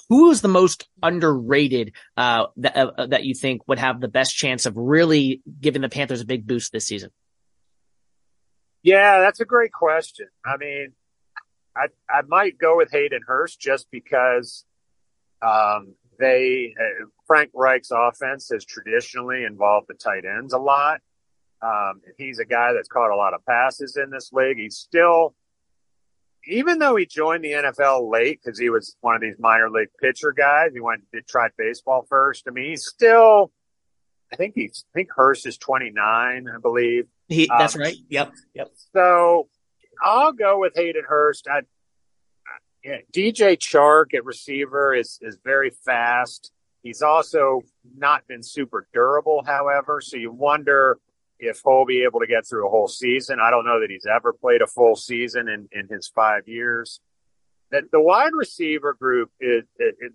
who 0.08 0.30
is 0.30 0.40
the 0.40 0.48
most 0.48 0.88
underrated 1.02 1.92
uh, 2.16 2.46
that 2.58 2.76
uh, 2.76 3.06
that 3.06 3.24
you 3.24 3.34
think 3.34 3.66
would 3.66 3.78
have 3.78 4.00
the 4.00 4.08
best 4.08 4.36
chance 4.36 4.66
of 4.66 4.76
really 4.76 5.42
giving 5.60 5.82
the 5.82 5.88
Panthers 5.88 6.20
a 6.20 6.26
big 6.26 6.46
boost 6.46 6.72
this 6.72 6.86
season? 6.86 7.10
Yeah, 8.82 9.20
that's 9.20 9.40
a 9.40 9.44
great 9.44 9.72
question. 9.72 10.28
I 10.44 10.56
mean, 10.56 10.92
I 11.76 11.86
I 12.08 12.22
might 12.22 12.58
go 12.58 12.76
with 12.76 12.90
Hayden 12.90 13.22
Hurst 13.26 13.60
just 13.60 13.90
because 13.90 14.64
um, 15.42 15.94
they 16.18 16.74
uh, 16.78 17.06
Frank 17.26 17.50
Reich's 17.54 17.92
offense 17.94 18.48
has 18.52 18.64
traditionally 18.64 19.44
involved 19.44 19.88
the 19.88 19.94
tight 19.94 20.24
ends 20.24 20.52
a 20.52 20.58
lot. 20.58 21.00
Um, 21.60 22.02
he's 22.16 22.38
a 22.38 22.44
guy 22.44 22.72
that's 22.72 22.88
caught 22.88 23.10
a 23.10 23.16
lot 23.16 23.34
of 23.34 23.44
passes 23.44 23.96
in 23.96 24.10
this 24.10 24.32
league. 24.32 24.58
He's 24.58 24.76
still, 24.76 25.34
even 26.48 26.78
though 26.78 26.96
he 26.96 27.06
joined 27.06 27.44
the 27.44 27.52
NFL 27.52 28.10
late 28.10 28.40
because 28.42 28.58
he 28.58 28.70
was 28.70 28.96
one 29.00 29.14
of 29.14 29.20
these 29.20 29.36
minor 29.38 29.70
league 29.70 29.90
pitcher 30.00 30.32
guys, 30.32 30.70
he 30.72 30.80
went 30.80 31.02
to 31.14 31.22
try 31.22 31.48
baseball 31.56 32.06
first. 32.08 32.44
I 32.48 32.50
mean, 32.50 32.70
he's 32.70 32.86
still, 32.86 33.52
I 34.32 34.36
think 34.36 34.54
he's, 34.54 34.84
I 34.92 34.98
think 34.98 35.10
Hurst 35.14 35.46
is 35.46 35.58
29, 35.58 36.48
I 36.48 36.58
believe. 36.58 37.06
He, 37.28 37.48
that's 37.56 37.76
um, 37.76 37.82
right. 37.82 37.96
Yep. 38.08 38.32
Yep. 38.54 38.70
So 38.94 39.48
I'll 40.02 40.32
go 40.32 40.58
with 40.58 40.72
Hayden 40.74 41.04
Hurst. 41.06 41.46
I, 41.48 41.62
yeah, 42.84 42.98
DJ 43.12 43.58
Chark 43.58 44.14
at 44.14 44.24
receiver 44.24 44.94
is 44.94 45.18
is 45.20 45.36
very 45.44 45.70
fast. 45.84 46.52
He's 46.82 47.02
also 47.02 47.62
not 47.96 48.26
been 48.28 48.42
super 48.42 48.86
durable, 48.94 49.42
however. 49.44 50.00
So 50.00 50.16
you 50.16 50.30
wonder 50.30 50.98
if 51.38 51.60
he'll 51.64 51.84
be 51.84 52.02
able 52.02 52.20
to 52.20 52.26
get 52.26 52.46
through 52.46 52.66
a 52.66 52.70
whole 52.70 52.88
season. 52.88 53.38
I 53.40 53.50
don't 53.50 53.64
know 53.64 53.80
that 53.80 53.90
he's 53.90 54.06
ever 54.06 54.32
played 54.32 54.62
a 54.62 54.66
full 54.66 54.96
season 54.96 55.48
in, 55.48 55.68
in 55.72 55.88
his 55.88 56.08
five 56.08 56.48
years. 56.48 57.00
That 57.70 57.90
the 57.92 58.00
wide 58.00 58.32
receiver 58.32 58.94
group 58.94 59.30
is 59.40 59.64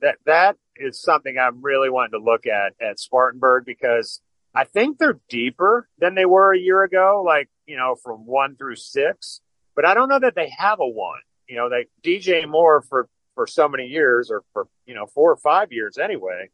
that 0.02 0.16
that 0.26 0.58
is 0.76 1.00
something 1.00 1.38
I'm 1.38 1.62
really 1.62 1.90
wanting 1.90 2.20
to 2.20 2.24
look 2.24 2.48
at 2.48 2.74
at 2.82 3.00
Spartanburg 3.00 3.66
because 3.66 4.22
I 4.56 4.64
think 4.64 4.98
they're 4.98 5.20
deeper 5.30 5.88
than 6.00 6.16
they 6.16 6.26
were 6.26 6.54
a 6.54 6.60
year 6.60 6.84
ago, 6.84 7.24
like 7.26 7.50
you 7.68 7.78
know 7.78 7.96
from 7.96 8.26
one 8.26 8.56
through 8.56 8.78
six. 8.78 9.42
But 9.76 9.86
I 9.86 9.94
don't 9.94 10.10
know 10.10 10.20
that 10.20 10.36
they 10.36 10.52
have 10.58 10.80
a 10.80 10.88
one. 10.88 11.22
You 11.48 11.58
know, 11.58 11.70
they 11.70 11.86
DJ 12.04 12.48
Moore 12.48 12.82
for 12.82 13.08
for 13.36 13.46
so 13.46 13.68
many 13.68 13.86
years, 13.86 14.32
or 14.32 14.44
for 14.52 14.68
you 14.88 14.96
know 14.96 15.06
four 15.06 15.32
or 15.32 15.38
five 15.38 15.72
years 15.72 15.98
anyway. 16.00 16.50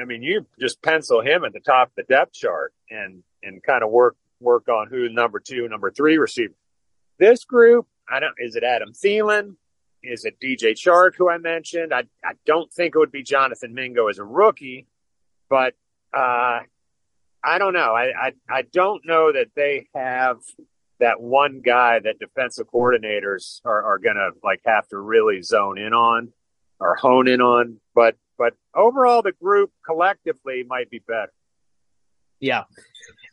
I 0.00 0.04
mean, 0.04 0.22
you 0.22 0.46
just 0.58 0.82
pencil 0.82 1.20
him 1.20 1.44
at 1.44 1.52
the 1.52 1.60
top 1.60 1.88
of 1.88 1.94
the 1.96 2.02
depth 2.04 2.32
chart 2.32 2.72
and 2.90 3.22
and 3.42 3.62
kind 3.62 3.82
of 3.82 3.90
work 3.90 4.16
work 4.40 4.68
on 4.68 4.88
who 4.88 5.08
number 5.08 5.40
two, 5.40 5.68
number 5.68 5.90
three 5.90 6.18
receiver. 6.18 6.54
This 7.18 7.44
group, 7.44 7.86
I 8.08 8.20
don't. 8.20 8.34
Is 8.38 8.56
it 8.56 8.64
Adam 8.64 8.92
Thielen? 8.92 9.56
Is 10.02 10.24
it 10.24 10.40
DJ 10.40 10.72
Chark, 10.72 11.12
who 11.16 11.30
I 11.30 11.38
mentioned? 11.38 11.94
I 11.94 12.04
I 12.24 12.32
don't 12.46 12.72
think 12.72 12.94
it 12.94 12.98
would 12.98 13.12
be 13.12 13.22
Jonathan 13.22 13.74
Mingo 13.74 14.08
as 14.08 14.18
a 14.18 14.24
rookie, 14.24 14.86
but 15.48 15.74
uh, 16.12 16.60
I 17.44 17.58
don't 17.58 17.72
know. 17.72 17.94
I, 17.94 18.10
I 18.10 18.32
I 18.48 18.62
don't 18.62 19.06
know 19.06 19.32
that 19.32 19.48
they 19.54 19.88
have 19.94 20.38
that 21.02 21.20
one 21.20 21.60
guy 21.60 21.98
that 21.98 22.20
defensive 22.20 22.68
coordinators 22.72 23.60
are, 23.64 23.82
are 23.82 23.98
going 23.98 24.14
to 24.14 24.30
like 24.44 24.60
have 24.64 24.86
to 24.88 24.98
really 24.98 25.42
zone 25.42 25.76
in 25.76 25.92
on 25.92 26.32
or 26.78 26.94
hone 26.94 27.26
in 27.26 27.40
on. 27.40 27.78
But 27.94 28.16
but 28.38 28.54
overall, 28.74 29.22
the 29.22 29.32
group 29.32 29.72
collectively 29.84 30.64
might 30.66 30.90
be 30.90 31.00
better. 31.00 31.32
Yeah. 32.40 32.64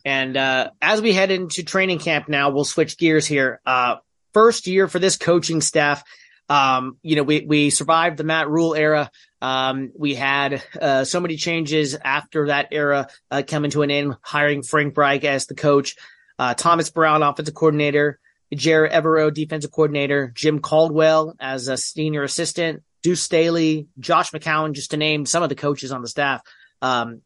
And 0.05 0.37
uh, 0.37 0.71
as 0.81 1.01
we 1.01 1.13
head 1.13 1.31
into 1.31 1.63
training 1.63 1.99
camp 1.99 2.29
now, 2.29 2.49
we'll 2.49 2.65
switch 2.65 2.97
gears 2.97 3.25
here. 3.25 3.59
Uh, 3.65 3.97
first 4.33 4.67
year 4.67 4.87
for 4.87 4.99
this 4.99 5.17
coaching 5.17 5.61
staff. 5.61 6.03
Um, 6.47 6.97
you 7.03 7.15
know, 7.15 7.23
we, 7.23 7.45
we 7.45 7.69
survived 7.69 8.17
the 8.17 8.23
Matt 8.23 8.49
Rhule 8.49 8.73
era. 8.73 9.11
Um, 9.41 9.91
we 9.95 10.15
had 10.15 10.63
uh, 10.81 11.03
so 11.03 11.19
many 11.19 11.35
changes 11.35 11.95
after 11.95 12.47
that 12.47 12.69
era 12.71 13.07
uh, 13.29 13.43
coming 13.47 13.71
to 13.71 13.83
an 13.83 13.91
end, 13.91 14.15
hiring 14.21 14.63
Frank 14.63 14.97
Reich 14.97 15.23
as 15.23 15.45
the 15.45 15.55
coach, 15.55 15.95
uh, 16.39 16.55
Thomas 16.55 16.89
Brown, 16.89 17.21
offensive 17.21 17.53
coordinator, 17.53 18.19
Ejiro 18.53 18.91
Evero, 18.91 19.31
defensive 19.31 19.71
coordinator, 19.71 20.31
Jim 20.33 20.59
Caldwell 20.59 21.35
as 21.39 21.67
a 21.67 21.77
senior 21.77 22.23
assistant, 22.23 22.83
Deuce 23.03 23.21
Staley, 23.21 23.87
Josh 23.99 24.31
McCown, 24.31 24.73
just 24.73 24.91
to 24.91 24.97
name 24.97 25.25
some 25.25 25.43
of 25.43 25.49
the 25.49 25.55
coaches 25.55 25.91
on 25.91 26.01
the 26.01 26.07
staff. 26.07 26.41
Um, 26.81 27.21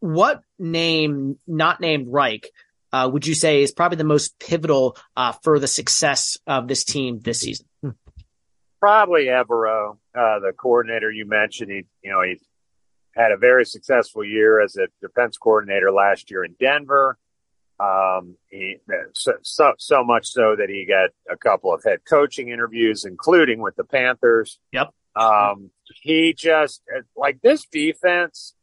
what 0.00 0.42
name, 0.58 1.38
not 1.46 1.80
named 1.80 2.08
Reich, 2.08 2.50
uh, 2.92 3.08
would 3.12 3.26
you 3.26 3.34
say 3.34 3.62
is 3.62 3.72
probably 3.72 3.96
the 3.96 4.04
most 4.04 4.38
pivotal 4.38 4.96
uh, 5.16 5.32
for 5.42 5.58
the 5.58 5.66
success 5.66 6.38
of 6.46 6.68
this 6.68 6.84
team 6.84 7.20
this 7.20 7.40
season? 7.40 7.66
Hmm. 7.82 7.90
Probably 8.80 9.24
Evero, 9.24 9.98
uh, 10.14 10.38
the 10.38 10.52
coordinator 10.56 11.10
you 11.10 11.26
mentioned. 11.26 11.70
He, 11.70 11.84
you 12.02 12.10
know, 12.10 12.22
he 12.22 12.40
had 13.14 13.32
a 13.32 13.36
very 13.36 13.64
successful 13.64 14.24
year 14.24 14.60
as 14.60 14.76
a 14.76 14.88
defense 15.00 15.36
coordinator 15.38 15.90
last 15.90 16.30
year 16.30 16.44
in 16.44 16.54
Denver. 16.60 17.18
Um, 17.78 18.36
he 18.48 18.76
so, 19.14 19.32
so, 19.42 19.74
so 19.78 20.04
much 20.04 20.28
so 20.28 20.56
that 20.56 20.70
he 20.70 20.86
got 20.86 21.10
a 21.30 21.36
couple 21.36 21.74
of 21.74 21.82
head 21.84 22.00
coaching 22.08 22.48
interviews, 22.48 23.04
including 23.04 23.60
with 23.60 23.76
the 23.76 23.84
Panthers. 23.84 24.58
Yep. 24.72 24.94
Um, 25.14 25.70
he 26.02 26.34
just 26.34 26.82
like 27.16 27.40
this 27.42 27.66
defense. 27.66 28.54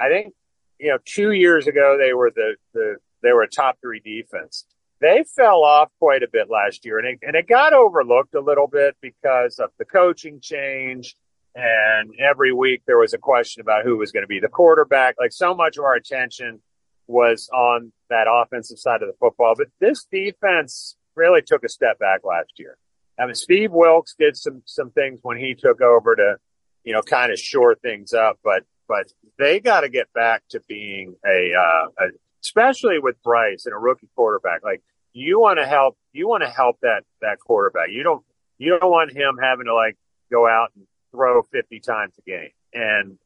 I 0.00 0.08
think 0.08 0.34
you 0.82 0.88
know, 0.88 0.98
two 1.04 1.30
years 1.30 1.68
ago 1.68 1.96
they 1.96 2.12
were 2.12 2.32
the, 2.34 2.56
the 2.74 2.96
they 3.22 3.32
were 3.32 3.42
a 3.42 3.48
top 3.48 3.78
three 3.80 4.00
defense. 4.00 4.66
They 5.00 5.24
fell 5.36 5.62
off 5.62 5.90
quite 6.00 6.24
a 6.24 6.28
bit 6.30 6.50
last 6.50 6.84
year, 6.84 6.98
and 6.98 7.06
it, 7.06 7.18
and 7.22 7.36
it 7.36 7.48
got 7.48 7.72
overlooked 7.72 8.34
a 8.34 8.40
little 8.40 8.66
bit 8.66 8.96
because 9.00 9.60
of 9.60 9.70
the 9.78 9.84
coaching 9.84 10.40
change. 10.40 11.16
And 11.54 12.14
every 12.18 12.52
week 12.52 12.82
there 12.86 12.98
was 12.98 13.14
a 13.14 13.18
question 13.18 13.60
about 13.60 13.84
who 13.84 13.96
was 13.96 14.10
going 14.10 14.22
to 14.22 14.28
be 14.28 14.40
the 14.40 14.48
quarterback. 14.48 15.16
Like 15.20 15.32
so 15.32 15.54
much 15.54 15.76
of 15.76 15.84
our 15.84 15.94
attention 15.94 16.60
was 17.06 17.48
on 17.52 17.92
that 18.10 18.26
offensive 18.28 18.78
side 18.78 19.02
of 19.02 19.08
the 19.08 19.14
football, 19.20 19.54
but 19.56 19.68
this 19.80 20.06
defense 20.10 20.96
really 21.14 21.42
took 21.42 21.62
a 21.62 21.68
step 21.68 21.98
back 21.98 22.20
last 22.24 22.52
year. 22.58 22.76
I 23.18 23.26
mean, 23.26 23.34
Steve 23.34 23.70
Wilks 23.70 24.16
did 24.18 24.36
some 24.36 24.62
some 24.64 24.90
things 24.90 25.20
when 25.22 25.36
he 25.36 25.54
took 25.54 25.80
over 25.80 26.16
to, 26.16 26.36
you 26.82 26.92
know, 26.92 27.02
kind 27.02 27.30
of 27.30 27.38
shore 27.38 27.76
things 27.76 28.12
up, 28.12 28.40
but 28.42 28.64
but 28.92 29.10
they 29.38 29.58
got 29.58 29.80
to 29.80 29.88
get 29.88 30.12
back 30.12 30.42
to 30.50 30.60
being 30.68 31.14
a, 31.24 31.52
uh, 31.58 31.86
a, 31.98 32.08
especially 32.44 32.98
with 32.98 33.16
Bryce 33.22 33.64
and 33.64 33.74
a 33.74 33.78
rookie 33.78 34.10
quarterback. 34.14 34.62
Like 34.62 34.82
you 35.14 35.40
want 35.40 35.58
to 35.58 35.66
help, 35.66 35.96
you 36.12 36.28
want 36.28 36.42
to 36.42 36.50
help 36.50 36.76
that 36.82 37.04
that 37.22 37.38
quarterback. 37.40 37.88
You 37.90 38.02
don't 38.02 38.22
you 38.58 38.78
don't 38.78 38.90
want 38.90 39.16
him 39.16 39.38
having 39.40 39.64
to 39.64 39.74
like 39.74 39.96
go 40.30 40.46
out 40.46 40.72
and 40.76 40.86
throw 41.10 41.42
50 41.42 41.80
times 41.80 42.12
a 42.18 42.30
game. 42.30 42.50
And 42.74 43.18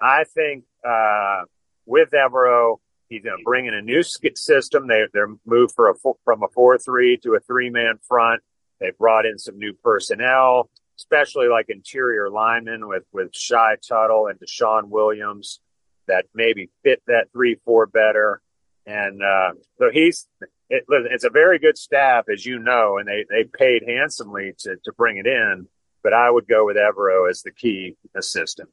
I 0.00 0.24
think 0.24 0.64
uh, 0.84 1.42
with 1.86 2.10
Evero, 2.10 2.78
he's 3.08 3.22
going 3.22 3.38
to 3.38 3.44
bring 3.44 3.66
in 3.66 3.74
a 3.74 3.82
new 3.82 4.02
system. 4.02 4.88
They 4.88 5.04
they're 5.12 5.32
moved 5.46 5.74
for 5.76 5.88
a 5.88 5.94
from 6.24 6.42
a 6.42 6.48
four 6.48 6.78
three 6.78 7.16
to 7.18 7.34
a 7.34 7.40
three 7.40 7.70
man 7.70 8.00
front. 8.08 8.42
They 8.80 8.90
brought 8.98 9.24
in 9.24 9.38
some 9.38 9.56
new 9.56 9.72
personnel 9.84 10.68
especially 11.02 11.48
like 11.48 11.66
interior 11.68 12.30
linemen 12.30 12.86
with 12.86 13.02
with 13.12 13.34
Shy 13.34 13.76
Tuttle 13.86 14.28
and 14.28 14.38
DeShawn 14.38 14.88
Williams 14.88 15.60
that 16.06 16.26
maybe 16.34 16.70
fit 16.84 17.02
that 17.06 17.26
three 17.32 17.56
four 17.64 17.86
better. 17.86 18.40
And 18.86 19.22
uh, 19.22 19.52
so 19.78 19.90
he's 19.92 20.28
it, 20.70 20.84
it's 20.88 21.24
a 21.24 21.30
very 21.30 21.58
good 21.58 21.76
staff, 21.76 22.24
as 22.32 22.46
you 22.46 22.58
know, 22.58 22.98
and 22.98 23.08
they 23.08 23.24
they 23.28 23.44
paid 23.44 23.82
handsomely 23.86 24.54
to 24.60 24.76
to 24.84 24.92
bring 24.92 25.18
it 25.18 25.26
in. 25.26 25.66
But 26.02 26.12
I 26.12 26.30
would 26.30 26.48
go 26.48 26.66
with 26.66 26.76
Evero 26.76 27.28
as 27.30 27.42
the 27.42 27.52
key 27.52 27.96
assistant. 28.16 28.70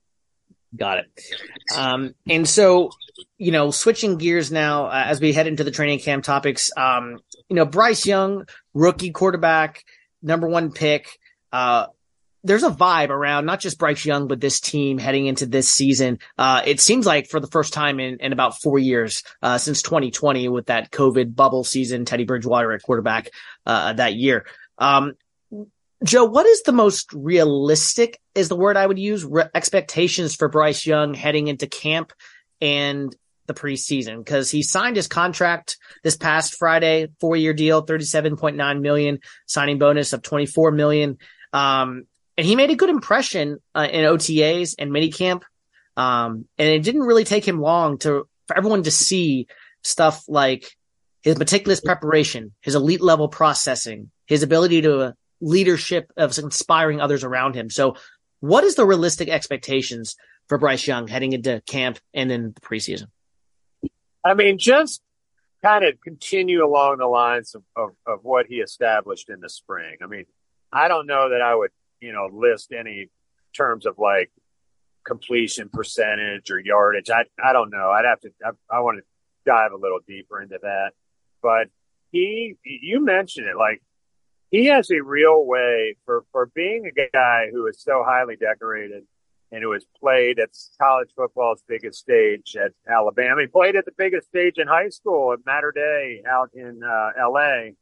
Got 0.75 0.99
it. 0.99 1.21
Um, 1.75 2.13
and 2.27 2.47
so, 2.47 2.91
you 3.39 3.51
know, 3.51 3.71
switching 3.71 4.17
gears 4.17 4.51
now 4.51 4.85
uh, 4.85 5.03
as 5.07 5.19
we 5.19 5.33
head 5.33 5.47
into 5.47 5.63
the 5.63 5.71
training 5.71 5.99
camp 5.99 6.23
topics. 6.23 6.69
Um, 6.77 7.19
you 7.49 7.55
know, 7.55 7.65
Bryce 7.65 8.05
Young, 8.05 8.45
rookie 8.75 9.11
quarterback, 9.11 9.83
number 10.21 10.47
one 10.47 10.71
pick. 10.71 11.07
Uh, 11.51 11.87
there's 12.43 12.63
a 12.63 12.69
vibe 12.69 13.09
around 13.09 13.45
not 13.45 13.59
just 13.59 13.77
Bryce 13.77 14.05
Young, 14.05 14.27
but 14.27 14.39
this 14.39 14.59
team 14.59 14.97
heading 14.97 15.25
into 15.25 15.45
this 15.45 15.69
season. 15.69 16.19
Uh, 16.37 16.61
it 16.65 16.79
seems 16.79 17.05
like 17.05 17.27
for 17.27 17.39
the 17.39 17.47
first 17.47 17.73
time 17.73 17.99
in, 17.99 18.17
in 18.19 18.33
about 18.33 18.61
four 18.61 18.79
years, 18.79 19.23
uh, 19.41 19.57
since 19.57 19.81
2020 19.81 20.47
with 20.47 20.67
that 20.67 20.91
COVID 20.91 21.35
bubble 21.35 21.63
season, 21.63 22.05
Teddy 22.05 22.23
Bridgewater 22.23 22.71
at 22.71 22.81
quarterback, 22.81 23.29
uh, 23.65 23.93
that 23.93 24.15
year. 24.15 24.45
Um, 24.77 25.13
Joe, 26.03 26.23
what 26.25 26.45
is 26.45 26.61
the 26.61 26.71
most 26.71 27.11
realistic 27.13 28.21
is 28.33 28.47
the 28.47 28.55
word 28.55 28.77
I 28.77 28.87
would 28.87 28.99
use 28.99 29.25
re- 29.25 29.49
expectations 29.53 30.33
for 30.33 30.47
Bryce 30.47 30.85
Young 30.85 31.13
heading 31.13 31.49
into 31.49 31.67
camp 31.67 32.13
and 32.61 33.13
the 33.47 33.53
preseason 33.53 34.19
because 34.19 34.49
he 34.49 34.63
signed 34.63 34.95
his 34.95 35.07
contract 35.07 35.77
this 36.03 36.15
past 36.15 36.55
Friday, 36.55 37.07
four 37.19 37.35
year 37.35 37.53
deal, 37.53 37.85
37.9 37.85 38.81
million 38.81 39.19
signing 39.45 39.77
bonus 39.77 40.13
of 40.13 40.21
24 40.21 40.71
million. 40.71 41.17
Um, 41.51 42.05
and 42.39 42.45
he 42.45 42.55
made 42.55 42.69
a 42.69 42.75
good 42.75 42.89
impression 42.89 43.59
uh, 43.75 43.85
in 43.91 44.05
OTAs 44.05 44.75
and 44.79 44.91
minicamp. 44.91 45.41
Um, 45.97 46.45
and 46.57 46.69
it 46.69 46.83
didn't 46.83 47.01
really 47.01 47.25
take 47.25 47.45
him 47.45 47.59
long 47.59 47.97
to 47.97 48.29
for 48.47 48.57
everyone 48.57 48.83
to 48.83 48.91
see 48.91 49.47
stuff 49.83 50.23
like 50.29 50.71
his 51.21 51.37
meticulous 51.37 51.81
preparation, 51.81 52.53
his 52.61 52.75
elite 52.75 53.01
level 53.01 53.27
processing, 53.27 54.09
his 54.25 54.41
ability 54.41 54.83
to 54.83 54.99
uh, 54.99 55.11
leadership 55.41 56.13
of 56.15 56.37
inspiring 56.37 57.01
others 57.01 57.25
around 57.25 57.55
him. 57.55 57.69
So, 57.69 57.97
what 58.39 58.63
is 58.63 58.75
the 58.75 58.85
realistic 58.85 59.27
expectations 59.27 60.15
for 60.47 60.57
Bryce 60.57 60.87
Young 60.87 61.09
heading 61.09 61.33
into 61.33 61.61
camp 61.65 61.99
and 62.13 62.31
in 62.31 62.53
the 62.53 62.61
preseason? 62.61 63.07
I 64.23 64.33
mean, 64.33 64.57
just 64.57 65.01
kind 65.61 65.83
of 65.83 65.99
continue 65.99 66.65
along 66.65 66.99
the 66.99 67.07
lines 67.07 67.53
of, 67.53 67.63
of, 67.75 67.89
of 68.07 68.23
what 68.23 68.45
he 68.45 68.61
established 68.61 69.29
in 69.29 69.41
the 69.41 69.49
spring. 69.49 69.97
I 70.01 70.05
mean, 70.07 70.23
I 70.71 70.87
don't 70.87 71.05
know 71.05 71.31
that 71.31 71.41
I 71.41 71.53
would, 71.53 71.71
you 72.01 72.11
know, 72.11 72.29
list 72.31 72.71
any 72.71 73.09
terms 73.55 73.85
of 73.85 73.97
like 73.97 74.31
completion 75.05 75.69
percentage 75.69 76.51
or 76.51 76.59
yardage. 76.59 77.09
I 77.09 77.23
I 77.43 77.53
don't 77.53 77.71
know. 77.71 77.89
I'd 77.91 78.05
have 78.05 78.19
to. 78.21 78.29
I, 78.43 78.77
I 78.77 78.79
want 78.81 78.99
to 78.99 79.03
dive 79.45 79.71
a 79.71 79.77
little 79.77 79.99
deeper 80.07 80.41
into 80.41 80.59
that. 80.61 80.91
But 81.41 81.67
he, 82.11 82.55
you 82.63 83.03
mentioned 83.03 83.47
it, 83.47 83.57
like 83.57 83.81
he 84.51 84.65
has 84.65 84.89
a 84.91 85.01
real 85.01 85.45
way 85.45 85.95
for 86.05 86.25
for 86.31 86.47
being 86.47 86.85
a 86.87 87.09
guy 87.11 87.47
who 87.51 87.67
is 87.67 87.81
so 87.81 88.03
highly 88.05 88.35
decorated 88.35 89.03
and 89.51 89.63
who 89.63 89.71
has 89.71 89.85
played 89.99 90.39
at 90.39 90.49
college 90.79 91.09
football's 91.15 91.63
biggest 91.67 91.99
stage 91.99 92.55
at 92.55 92.71
Alabama. 92.87 93.41
He 93.41 93.47
played 93.47 93.75
at 93.75 93.85
the 93.85 93.91
biggest 93.97 94.27
stage 94.27 94.57
in 94.57 94.67
high 94.67 94.89
school 94.89 95.33
at 95.33 95.39
Mater 95.45 95.71
Dei 95.71 96.21
out 96.29 96.51
in 96.53 96.81
uh, 96.83 97.11
L.A. 97.19 97.73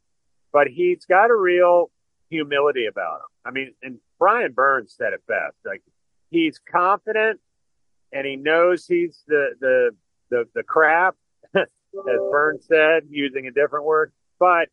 But 0.53 0.67
he's 0.67 1.05
got 1.05 1.29
a 1.29 1.35
real 1.35 1.91
humility 2.29 2.85
about 2.85 3.17
him. 3.17 3.27
I 3.45 3.51
mean, 3.51 3.73
and 3.81 3.99
Brian 4.19 4.51
Burns 4.53 4.93
said 4.97 5.13
it 5.13 5.21
best. 5.27 5.55
Like 5.65 5.81
he's 6.29 6.59
confident 6.59 7.39
and 8.11 8.25
he 8.25 8.35
knows 8.35 8.85
he's 8.85 9.23
the 9.27 9.49
the 9.59 9.91
the, 10.29 10.47
the 10.55 10.63
crap, 10.63 11.15
as 11.55 11.67
Burns 11.95 12.65
said, 12.67 13.03
using 13.09 13.47
a 13.47 13.51
different 13.51 13.85
word. 13.85 14.11
But 14.39 14.69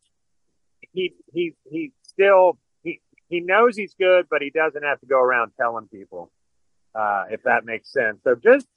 he 0.91 1.13
he 1.33 1.53
he 1.69 1.91
still 2.03 2.57
he 2.83 3.01
he 3.29 3.39
knows 3.39 3.75
he's 3.75 3.93
good, 3.93 4.27
but 4.29 4.41
he 4.41 4.49
doesn't 4.49 4.83
have 4.83 4.99
to 5.01 5.05
go 5.05 5.19
around 5.19 5.51
telling 5.57 5.87
people. 5.87 6.31
Uh, 6.93 7.25
if 7.29 7.43
that 7.43 7.65
makes 7.65 7.91
sense. 7.91 8.19
So 8.23 8.35
just 8.35 8.67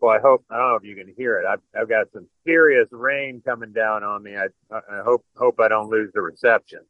well, 0.00 0.12
I 0.12 0.20
hope 0.20 0.44
I 0.50 0.58
don't 0.58 0.68
know 0.68 0.76
if 0.76 0.84
you 0.84 0.94
can 0.94 1.12
hear 1.16 1.38
it. 1.38 1.46
I've 1.46 1.60
I've 1.78 1.88
got 1.88 2.12
some 2.12 2.26
serious 2.46 2.88
rain 2.92 3.42
coming 3.44 3.72
down 3.72 4.04
on 4.04 4.22
me. 4.22 4.36
I 4.36 4.46
I 4.70 5.02
hope 5.02 5.24
hope 5.36 5.58
I 5.60 5.68
don't 5.68 5.90
lose 5.90 6.10
the 6.14 6.22
reception. 6.22 6.80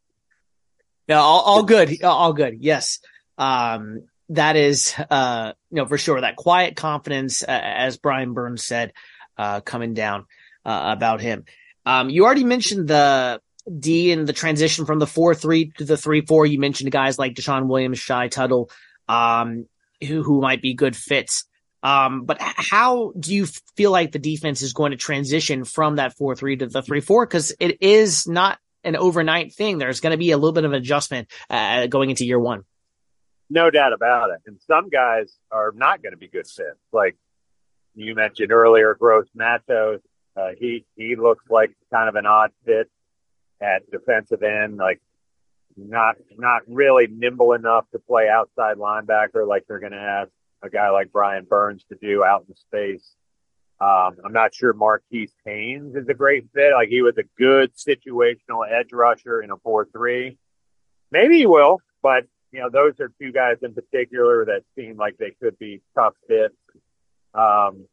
Yeah, 1.09 1.21
all, 1.21 1.41
all 1.41 1.63
good, 1.63 2.03
all 2.03 2.33
good. 2.33 2.59
Yes, 2.61 3.01
um, 3.39 4.03
that 4.31 4.57
is 4.57 4.95
uh, 5.11 5.53
you 5.71 5.77
know 5.77 5.87
for 5.87 5.99
sure 5.99 6.21
that 6.21 6.37
quiet 6.37 6.77
confidence, 6.77 7.43
uh, 7.43 7.47
as 7.49 7.97
Brian 7.97 8.33
Burns 8.33 8.65
said, 8.65 8.93
uh, 9.39 9.61
coming 9.61 9.95
down 9.95 10.27
uh, 10.65 10.95
about 10.97 11.21
him. 11.21 11.45
Um, 11.85 12.11
you 12.11 12.25
already 12.25 12.45
mentioned 12.45 12.89
the 12.89 13.41
D 13.79 14.11
and 14.13 14.27
the 14.27 14.33
transition 14.33 14.85
from 14.85 14.99
the 14.99 15.07
four 15.07 15.35
three 15.35 15.71
to 15.79 15.85
the 15.85 15.97
three 15.97 16.23
four. 16.23 16.45
You 16.47 16.59
mentioned 16.59 16.91
guys 16.91 17.19
like 17.19 17.35
DeShawn 17.35 17.67
Williams, 17.67 17.99
Shy 17.99 18.29
Tuttle. 18.29 18.71
Um, 19.09 19.67
who, 20.05 20.23
who 20.23 20.41
might 20.41 20.63
be 20.63 20.75
good 20.75 20.97
fits. 20.97 21.45
Um, 21.83 22.25
but 22.25 22.39
how 22.41 23.13
do 23.19 23.35
you 23.35 23.47
feel 23.77 23.91
like 23.91 24.13
the 24.13 24.19
defense 24.19 24.63
is 24.63 24.73
going 24.73 24.91
to 24.91 24.97
transition 24.97 25.65
from 25.65 25.97
that 25.97 26.17
4-3 26.17 26.61
to 26.61 26.67
the 26.67 26.83
3-4? 26.83 27.31
Cause 27.31 27.55
it 27.61 27.81
is 27.81 28.27
not 28.27 28.59
an 28.87 28.97
overnight 28.97 29.53
thing. 29.53 29.79
There's 29.79 30.01
going 30.01 30.13
to 30.13 30.17
be 30.17 30.31
a 30.31 30.37
little 30.37 30.53
bit 30.53 30.65
of 30.65 30.73
adjustment 30.73 31.29
uh, 31.51 31.87
going 31.87 32.11
into 32.11 32.25
year 32.25 32.39
one. 32.39 32.65
No 33.51 33.71
doubt 33.71 33.93
about 33.93 34.31
it. 34.31 34.41
And 34.47 34.59
some 34.67 34.89
guys 34.89 35.37
are 35.51 35.73
not 35.75 36.03
going 36.03 36.13
to 36.13 36.19
be 36.19 36.29
good 36.29 36.47
fits. 36.47 36.79
Like 36.93 37.17
you 37.95 38.15
mentioned 38.15 38.53
earlier, 38.53 38.95
Gross 38.95 39.29
Matos. 39.35 40.01
Uh, 40.37 40.51
he, 40.59 40.85
he 40.97 41.17
looks 41.17 41.45
like 41.49 41.71
kind 41.93 42.09
of 42.09 42.15
an 42.15 42.27
odd 42.27 42.51
fit 42.65 42.91
at 43.61 43.91
defensive 43.91 44.43
end. 44.43 44.77
Like 44.77 45.01
not 45.77 46.17
not 46.37 46.63
really 46.67 47.07
nimble 47.07 47.53
enough 47.53 47.85
to 47.93 47.99
play 47.99 48.29
outside 48.29 48.79
linebacker 48.79 49.47
like 49.47 49.65
they're 49.69 49.79
going 49.79 49.93
to 49.93 49.99
have 49.99 50.29
a 50.63 50.71
guy 50.71 50.91
like 50.91 51.13
Brian 51.13 51.45
Burns 51.45 51.85
to 51.91 51.97
do 52.01 52.25
out 52.25 52.45
in 52.49 52.57
space. 52.57 53.15
Um, 53.79 54.17
I'm 54.25 54.33
not 54.33 54.55
sure 54.55 54.73
Marquis 54.73 55.29
Haynes 55.45 55.95
is 55.97 56.09
a 56.09 56.15
great 56.15 56.47
fit. 56.55 56.73
Like 56.73 56.89
he 56.89 57.03
was 57.03 57.19
a 57.19 57.25
good 57.39 57.73
situational 57.77 58.67
edge 58.69 58.93
rusher 58.93 59.43
in 59.43 59.51
a 59.51 59.57
4-3. 59.57 60.37
Maybe 61.11 61.39
he 61.39 61.47
will, 61.47 61.81
but 62.03 62.25
you 62.53 62.61
know, 62.61 62.71
those 62.71 62.99
are 63.01 63.13
two 63.21 63.33
guys 63.33 63.57
in 63.63 63.75
particular 63.75 64.47
that 64.47 64.63
seem 64.75 64.97
like 64.97 65.19
they 65.19 65.33
could 65.43 65.59
be 65.59 65.83
tough 65.95 66.15
fits. 66.27 66.55
Um, 67.35 67.87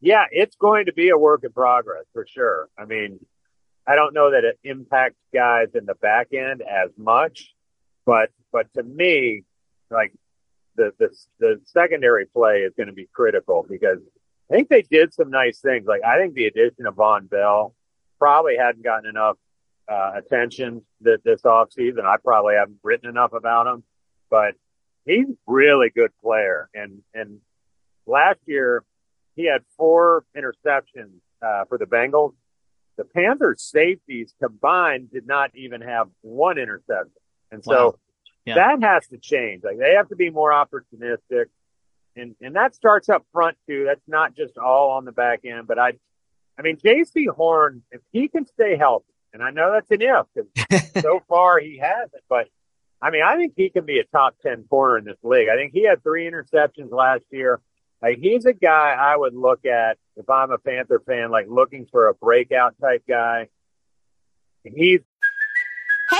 yeah, 0.00 0.24
it's 0.30 0.56
going 0.56 0.86
to 0.86 0.92
be 0.92 1.10
a 1.10 1.18
work 1.18 1.44
in 1.44 1.52
progress 1.52 2.04
for 2.12 2.26
sure. 2.26 2.68
I 2.78 2.86
mean, 2.86 3.20
I 3.86 3.94
don't 3.94 4.14
know 4.14 4.30
that 4.30 4.44
it 4.44 4.58
impacts 4.64 5.18
guys 5.34 5.68
in 5.74 5.86
the 5.86 5.94
back 5.94 6.28
end 6.32 6.62
as 6.62 6.90
much, 6.96 7.54
but 8.04 8.30
but 8.52 8.72
to 8.74 8.82
me, 8.82 9.44
like 9.90 10.12
the 10.76 10.92
the 10.98 11.10
the 11.38 11.60
secondary 11.64 12.26
play 12.26 12.60
is 12.60 12.72
going 12.76 12.88
to 12.88 12.92
be 12.92 13.08
critical 13.12 13.66
because 13.68 13.98
I 14.50 14.54
think 14.54 14.68
they 14.68 14.82
did 14.82 15.12
some 15.12 15.30
nice 15.30 15.60
things. 15.60 15.86
Like 15.86 16.02
I 16.04 16.18
think 16.18 16.34
the 16.34 16.46
addition 16.46 16.86
of 16.86 16.94
Vonn 16.94 17.28
Bell 17.28 17.74
probably 18.18 18.56
hadn't 18.56 18.84
gotten 18.84 19.08
enough 19.08 19.36
uh, 19.90 20.12
attention 20.16 20.82
this, 21.00 21.20
this 21.24 21.42
offseason. 21.42 22.04
I 22.04 22.16
probably 22.22 22.54
haven't 22.54 22.78
written 22.82 23.08
enough 23.08 23.32
about 23.32 23.66
him, 23.66 23.84
but 24.30 24.54
he's 25.04 25.26
really 25.46 25.90
good 25.90 26.10
player. 26.22 26.68
And 26.74 27.02
and 27.14 27.38
last 28.06 28.40
year 28.46 28.84
he 29.34 29.46
had 29.46 29.62
four 29.76 30.24
interceptions 30.36 31.18
uh, 31.42 31.64
for 31.68 31.78
the 31.78 31.86
Bengals 31.86 32.34
the 32.96 33.04
Panthers 33.04 33.62
safeties 33.62 34.34
combined 34.40 35.10
did 35.12 35.26
not 35.26 35.50
even 35.54 35.80
have 35.82 36.08
one 36.22 36.58
interception. 36.58 37.12
And 37.50 37.62
so 37.62 37.84
wow. 37.84 37.94
yeah. 38.44 38.54
that 38.54 38.82
has 38.82 39.06
to 39.08 39.18
change. 39.18 39.62
Like 39.64 39.78
they 39.78 39.94
have 39.94 40.08
to 40.08 40.16
be 40.16 40.30
more 40.30 40.50
opportunistic. 40.50 41.46
And, 42.16 42.34
and 42.40 42.56
that 42.56 42.74
starts 42.74 43.08
up 43.08 43.24
front 43.32 43.56
too. 43.68 43.84
That's 43.86 44.08
not 44.08 44.34
just 44.34 44.56
all 44.58 44.92
on 44.92 45.04
the 45.04 45.12
back 45.12 45.44
end, 45.44 45.66
but 45.66 45.78
I, 45.78 45.92
I 46.58 46.62
mean, 46.62 46.78
Jaycee 46.78 47.28
Horn, 47.28 47.82
if 47.92 48.00
he 48.12 48.28
can 48.28 48.46
stay 48.46 48.76
healthy, 48.76 49.12
and 49.32 49.42
I 49.42 49.50
know 49.50 49.72
that's 49.72 49.90
an 49.90 50.00
if 50.00 50.26
because 50.62 50.90
so 51.02 51.20
far 51.28 51.58
he 51.58 51.78
hasn't, 51.78 52.22
but 52.28 52.48
I 53.02 53.10
mean, 53.10 53.22
I 53.22 53.36
think 53.36 53.52
he 53.56 53.68
can 53.68 53.84
be 53.84 53.98
a 53.98 54.04
top 54.04 54.36
10 54.42 54.64
corner 54.64 54.98
in 54.98 55.04
this 55.04 55.18
league. 55.22 55.48
I 55.50 55.56
think 55.56 55.72
he 55.72 55.84
had 55.84 56.02
three 56.02 56.28
interceptions 56.28 56.90
last 56.90 57.24
year. 57.30 57.60
Like 58.00 58.18
he's 58.18 58.46
a 58.46 58.52
guy 58.52 58.96
I 58.98 59.16
would 59.16 59.34
look 59.34 59.66
at 59.66 59.98
if 60.16 60.28
I'm 60.30 60.50
a 60.50 60.58
Panther 60.58 61.02
fan, 61.06 61.30
like 61.30 61.46
looking 61.48 61.86
for 61.90 62.08
a 62.08 62.14
breakout 62.14 62.74
type 62.80 63.04
guy. 63.06 63.48
He's 64.64 65.00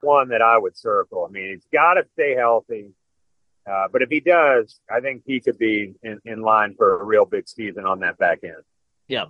One 0.00 0.28
that 0.28 0.42
I 0.42 0.58
would 0.58 0.76
circle. 0.76 1.26
I 1.28 1.32
mean, 1.32 1.50
he's 1.50 1.66
got 1.72 1.94
to 1.94 2.04
stay 2.14 2.34
healthy. 2.34 2.90
Uh, 3.70 3.86
but 3.92 4.02
if 4.02 4.08
he 4.08 4.20
does, 4.20 4.80
I 4.90 5.00
think 5.00 5.22
he 5.26 5.40
could 5.40 5.58
be 5.58 5.94
in, 6.02 6.20
in 6.24 6.40
line 6.40 6.74
for 6.76 7.00
a 7.00 7.04
real 7.04 7.26
big 7.26 7.48
season 7.48 7.84
on 7.84 8.00
that 8.00 8.18
back 8.18 8.40
end. 8.42 8.62
Yeah. 9.10 9.24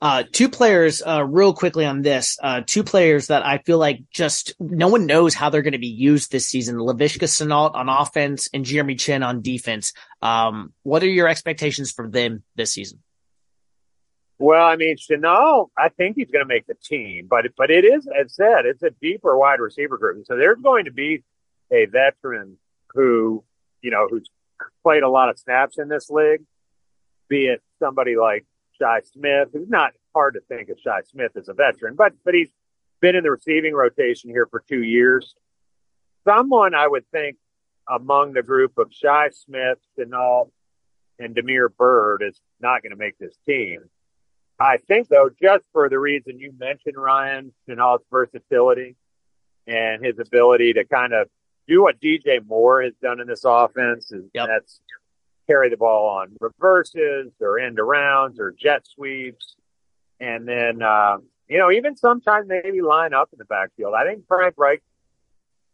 Uh, 0.00 0.22
two 0.30 0.48
players, 0.48 1.02
uh, 1.04 1.24
real 1.24 1.52
quickly 1.52 1.84
on 1.84 2.02
this, 2.02 2.38
uh, 2.40 2.62
two 2.64 2.84
players 2.84 3.26
that 3.26 3.44
I 3.44 3.58
feel 3.58 3.76
like 3.76 4.02
just 4.08 4.54
no 4.60 4.86
one 4.86 5.04
knows 5.06 5.34
how 5.34 5.50
they're 5.50 5.62
going 5.62 5.72
to 5.72 5.78
be 5.78 5.88
used 5.88 6.30
this 6.30 6.46
season. 6.46 6.76
Laviska 6.76 7.24
Shenault 7.24 7.74
on 7.74 7.88
offense 7.88 8.48
and 8.54 8.64
Jeremy 8.64 8.94
Chinn 8.94 9.24
on 9.24 9.42
defense. 9.42 9.92
Um, 10.22 10.72
what 10.84 11.02
are 11.02 11.08
your 11.08 11.26
expectations 11.26 11.90
for 11.90 12.08
them 12.08 12.44
this 12.54 12.72
season? 12.72 13.02
Well, 14.38 14.66
I 14.66 14.76
mean, 14.76 14.96
Shenault, 14.96 15.68
I 15.78 15.88
think 15.88 16.16
he's 16.16 16.30
going 16.30 16.44
to 16.44 16.48
make 16.48 16.66
the 16.66 16.74
team, 16.74 17.26
but, 17.28 17.46
but 17.56 17.70
it 17.70 17.84
is, 17.84 18.06
as 18.06 18.34
said, 18.34 18.66
it's 18.66 18.82
a 18.82 18.90
deeper 18.90 19.36
wide 19.36 19.60
receiver 19.60 19.96
group. 19.96 20.26
So 20.26 20.36
there's 20.36 20.58
going 20.60 20.84
to 20.84 20.92
be 20.92 21.24
a 21.72 21.86
veteran 21.86 22.58
who, 22.92 23.44
you 23.80 23.90
know, 23.90 24.08
who's 24.10 24.28
played 24.82 25.02
a 25.02 25.08
lot 25.08 25.30
of 25.30 25.38
snaps 25.38 25.78
in 25.78 25.88
this 25.88 26.10
league, 26.10 26.42
be 27.28 27.46
it 27.46 27.62
somebody 27.78 28.16
like 28.16 28.44
Shi 28.78 29.06
Smith, 29.12 29.48
who's 29.52 29.68
not 29.68 29.92
hard 30.14 30.34
to 30.34 30.40
think 30.40 30.68
of 30.68 30.78
Shi 30.78 31.10
Smith 31.10 31.32
as 31.36 31.48
a 31.48 31.54
veteran, 31.54 31.94
but 31.96 32.12
but 32.24 32.34
he's 32.34 32.50
been 33.00 33.16
in 33.16 33.24
the 33.24 33.30
receiving 33.30 33.74
rotation 33.74 34.30
here 34.30 34.46
for 34.50 34.62
two 34.68 34.82
years. 34.82 35.34
someone 36.26 36.74
I 36.74 36.86
would 36.86 37.08
think 37.10 37.36
among 37.88 38.32
the 38.32 38.42
group 38.42 38.78
of 38.78 38.92
Shi 38.92 39.28
Smith, 39.32 39.78
Shenault, 39.98 40.50
and 41.18 41.34
Damiere 41.34 41.68
Byrd 41.68 42.22
is 42.22 42.40
not 42.60 42.82
going 42.82 42.90
to 42.90 42.96
make 42.96 43.16
this 43.18 43.36
team. 43.46 43.80
I 44.58 44.78
think, 44.78 45.08
though, 45.08 45.28
just 45.40 45.64
for 45.72 45.88
the 45.88 45.98
reason 45.98 46.38
you 46.38 46.52
mentioned, 46.58 46.96
Ryan, 46.96 47.52
Shenault's 47.68 48.04
versatility 48.10 48.96
and 49.66 50.04
his 50.04 50.18
ability 50.18 50.74
to 50.74 50.84
kind 50.84 51.12
of 51.12 51.28
do 51.68 51.82
what 51.82 52.00
DJ 52.00 52.44
Moore 52.46 52.82
has 52.82 52.94
done 53.02 53.20
in 53.20 53.26
this 53.26 53.42
offense, 53.44 54.10
is 54.12 54.24
yep. 54.32 54.48
that's 54.48 54.80
carry 55.46 55.68
the 55.68 55.76
ball 55.76 56.08
on 56.08 56.36
reverses 56.40 57.32
or 57.40 57.58
end 57.58 57.78
arounds 57.78 58.38
or 58.38 58.52
jet 58.52 58.82
sweeps. 58.86 59.56
And 60.18 60.48
then, 60.48 60.82
uh, 60.82 61.18
you 61.48 61.58
know, 61.58 61.70
even 61.70 61.96
sometimes 61.96 62.48
maybe 62.48 62.80
line 62.80 63.14
up 63.14 63.28
in 63.32 63.38
the 63.38 63.44
backfield. 63.44 63.94
I 63.94 64.04
think 64.04 64.26
Frank 64.26 64.54
Reich 64.56 64.82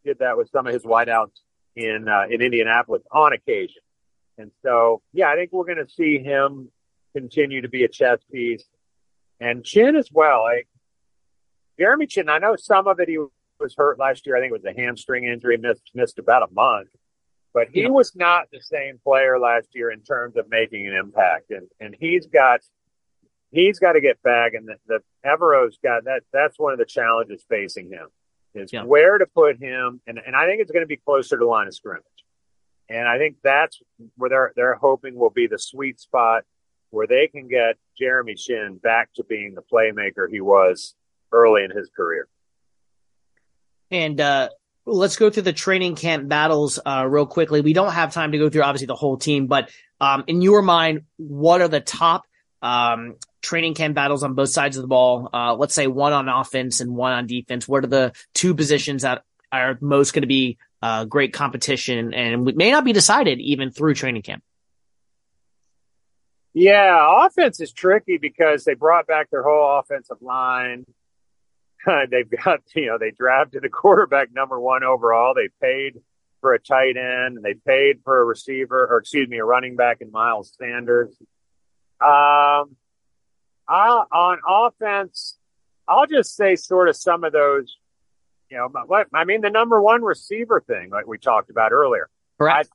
did 0.04 0.18
that 0.18 0.36
with 0.36 0.50
some 0.50 0.66
of 0.66 0.74
his 0.74 0.82
wideouts 0.82 1.30
in, 1.76 2.08
uh, 2.08 2.24
in 2.28 2.42
Indianapolis 2.42 3.02
on 3.10 3.32
occasion. 3.32 3.82
And 4.38 4.50
so, 4.62 5.02
yeah, 5.12 5.28
I 5.28 5.36
think 5.36 5.52
we're 5.52 5.64
going 5.64 5.84
to 5.84 5.90
see 5.90 6.18
him 6.18 6.70
continue 7.14 7.60
to 7.60 7.68
be 7.68 7.84
a 7.84 7.88
chess 7.88 8.18
piece 8.30 8.64
and 9.42 9.64
Chin 9.64 9.96
as 9.96 10.08
well. 10.12 10.42
Like 10.42 10.68
Jeremy 11.78 12.06
Chinn, 12.06 12.28
I 12.28 12.38
know 12.38 12.56
some 12.56 12.86
of 12.86 13.00
it 13.00 13.08
he 13.08 13.18
was 13.18 13.74
hurt 13.76 13.98
last 13.98 14.26
year. 14.26 14.36
I 14.36 14.40
think 14.40 14.50
it 14.52 14.62
was 14.62 14.76
a 14.76 14.80
hamstring 14.80 15.24
injury, 15.24 15.56
missed 15.56 15.90
missed 15.94 16.18
about 16.18 16.48
a 16.48 16.52
month. 16.52 16.88
But 17.52 17.68
he 17.70 17.82
yeah. 17.82 17.88
was 17.88 18.16
not 18.16 18.46
the 18.50 18.60
same 18.60 18.98
player 19.02 19.38
last 19.38 19.74
year 19.74 19.90
in 19.90 20.00
terms 20.00 20.36
of 20.36 20.48
making 20.48 20.86
an 20.86 20.94
impact. 20.94 21.50
And 21.50 21.68
and 21.80 21.94
he's 21.98 22.26
got 22.26 22.60
he's 23.50 23.78
got 23.78 23.92
to 23.92 24.00
get 24.00 24.22
back. 24.22 24.54
And 24.54 24.68
the, 24.68 24.76
the 24.86 25.00
Evero's 25.26 25.78
got 25.82 26.04
that. 26.04 26.22
That's 26.32 26.58
one 26.58 26.72
of 26.72 26.78
the 26.78 26.86
challenges 26.86 27.44
facing 27.48 27.90
him 27.90 28.08
is 28.54 28.72
yeah. 28.72 28.84
where 28.84 29.18
to 29.18 29.26
put 29.26 29.58
him. 29.58 30.00
And 30.06 30.20
and 30.24 30.36
I 30.36 30.46
think 30.46 30.62
it's 30.62 30.70
going 30.70 30.84
to 30.84 30.88
be 30.88 30.96
closer 30.96 31.36
to 31.36 31.46
line 31.46 31.66
of 31.66 31.74
scrimmage. 31.74 32.04
And 32.88 33.08
I 33.08 33.18
think 33.18 33.36
that's 33.42 33.80
where 34.16 34.30
they're 34.30 34.52
they're 34.54 34.74
hoping 34.74 35.16
will 35.16 35.30
be 35.30 35.46
the 35.46 35.58
sweet 35.58 36.00
spot 36.00 36.44
where 36.92 37.06
they 37.06 37.26
can 37.26 37.48
get 37.48 37.76
Jeremy 37.98 38.34
Chinn 38.34 38.78
back 38.80 39.12
to 39.14 39.24
being 39.24 39.54
the 39.54 39.62
playmaker 39.62 40.26
he 40.30 40.40
was 40.40 40.94
early 41.32 41.64
in 41.64 41.70
his 41.70 41.90
career. 41.96 42.28
And 43.90 44.20
uh, 44.20 44.50
let's 44.84 45.16
go 45.16 45.30
through 45.30 45.44
the 45.44 45.54
training 45.54 45.96
camp 45.96 46.28
battles 46.28 46.78
uh, 46.84 47.06
real 47.08 47.26
quickly. 47.26 47.62
We 47.62 47.72
don't 47.72 47.92
have 47.92 48.12
time 48.12 48.32
to 48.32 48.38
go 48.38 48.50
through 48.50 48.62
obviously 48.62 48.86
the 48.86 48.94
whole 48.94 49.16
team, 49.16 49.46
but 49.46 49.70
um, 50.00 50.24
in 50.26 50.42
your 50.42 50.60
mind, 50.60 51.02
what 51.16 51.62
are 51.62 51.68
the 51.68 51.80
top 51.80 52.26
um, 52.60 53.16
training 53.40 53.74
camp 53.74 53.94
battles 53.94 54.22
on 54.22 54.34
both 54.34 54.50
sides 54.50 54.76
of 54.76 54.82
the 54.82 54.88
ball? 54.88 55.30
Uh, 55.32 55.54
let's 55.54 55.74
say 55.74 55.86
one 55.86 56.12
on 56.12 56.28
offense 56.28 56.80
and 56.80 56.94
one 56.94 57.12
on 57.12 57.26
defense. 57.26 57.66
What 57.66 57.84
are 57.84 57.88
the 57.88 58.12
two 58.34 58.54
positions 58.54 59.02
that 59.02 59.24
are 59.50 59.78
most 59.80 60.12
going 60.12 60.22
to 60.22 60.28
be 60.28 60.58
uh, 60.82 61.06
great 61.06 61.32
competition 61.32 62.12
and 62.12 62.44
may 62.54 62.70
not 62.70 62.84
be 62.84 62.92
decided 62.92 63.40
even 63.40 63.70
through 63.70 63.94
training 63.94 64.22
camp? 64.22 64.42
Yeah, 66.54 67.26
offense 67.26 67.60
is 67.60 67.72
tricky 67.72 68.18
because 68.18 68.64
they 68.64 68.74
brought 68.74 69.06
back 69.06 69.30
their 69.30 69.42
whole 69.42 69.78
offensive 69.78 70.20
line. 70.20 70.84
They've 71.86 72.30
got, 72.30 72.60
you 72.74 72.86
know, 72.86 72.98
they 72.98 73.10
drafted 73.10 73.64
a 73.64 73.68
quarterback 73.68 74.32
number 74.32 74.60
one 74.60 74.84
overall. 74.84 75.34
They 75.34 75.48
paid 75.60 76.00
for 76.40 76.52
a 76.52 76.58
tight 76.60 76.96
end 76.96 77.36
and 77.36 77.42
they 77.42 77.54
paid 77.54 78.00
for 78.04 78.20
a 78.20 78.24
receiver 78.24 78.86
or 78.86 78.98
excuse 78.98 79.28
me, 79.28 79.38
a 79.38 79.44
running 79.44 79.76
back 79.76 80.00
in 80.00 80.10
Miles 80.10 80.52
Sanders. 80.58 81.16
Um, 82.00 82.76
I, 83.68 84.04
on 84.12 84.38
offense, 84.46 85.38
I'll 85.88 86.06
just 86.06 86.36
say 86.36 86.56
sort 86.56 86.88
of 86.88 86.96
some 86.96 87.24
of 87.24 87.32
those, 87.32 87.76
you 88.50 88.58
know, 88.58 88.68
what, 88.86 89.06
I 89.14 89.24
mean, 89.24 89.40
the 89.40 89.50
number 89.50 89.80
one 89.80 90.02
receiver 90.02 90.60
thing, 90.60 90.90
like 90.90 91.06
we 91.06 91.16
talked 91.18 91.48
about 91.48 91.72
earlier. 91.72 92.10
Correct. 92.38 92.68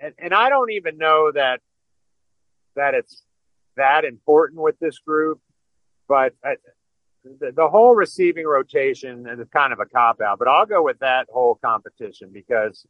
I, 0.00 0.06
and, 0.06 0.14
and 0.18 0.34
I 0.34 0.50
don't 0.50 0.70
even 0.70 0.98
know 0.98 1.32
that, 1.32 1.60
that 2.76 2.94
it's 2.94 3.22
that 3.76 4.04
important 4.04 4.60
with 4.60 4.78
this 4.78 4.98
group, 4.98 5.40
but 6.08 6.34
I, 6.44 6.56
the, 7.24 7.52
the 7.52 7.68
whole 7.68 7.94
receiving 7.94 8.46
rotation 8.46 9.26
is 9.26 9.46
kind 9.52 9.72
of 9.72 9.80
a 9.80 9.86
cop 9.86 10.20
out, 10.20 10.38
but 10.38 10.48
I'll 10.48 10.66
go 10.66 10.82
with 10.82 10.98
that 11.00 11.28
whole 11.32 11.54
competition 11.54 12.30
because 12.32 12.86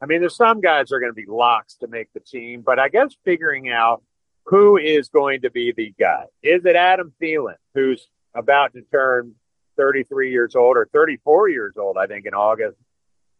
I 0.00 0.06
mean, 0.06 0.20
there's 0.20 0.36
some 0.36 0.60
guys 0.60 0.92
are 0.92 1.00
going 1.00 1.12
to 1.12 1.16
be 1.16 1.26
locks 1.26 1.76
to 1.76 1.86
make 1.86 2.12
the 2.12 2.20
team, 2.20 2.62
but 2.62 2.78
I 2.78 2.88
guess 2.88 3.16
figuring 3.24 3.70
out 3.70 4.02
who 4.44 4.76
is 4.76 5.08
going 5.08 5.42
to 5.42 5.50
be 5.50 5.72
the 5.72 5.94
guy. 5.98 6.24
Is 6.42 6.64
it 6.64 6.76
Adam 6.76 7.12
Thielen, 7.22 7.54
who's 7.74 8.06
about 8.34 8.74
to 8.74 8.82
turn 8.92 9.34
33 9.76 10.30
years 10.30 10.54
old 10.54 10.76
or 10.76 10.88
34 10.92 11.48
years 11.48 11.74
old, 11.78 11.96
I 11.96 12.06
think, 12.06 12.26
in 12.26 12.34
August? 12.34 12.76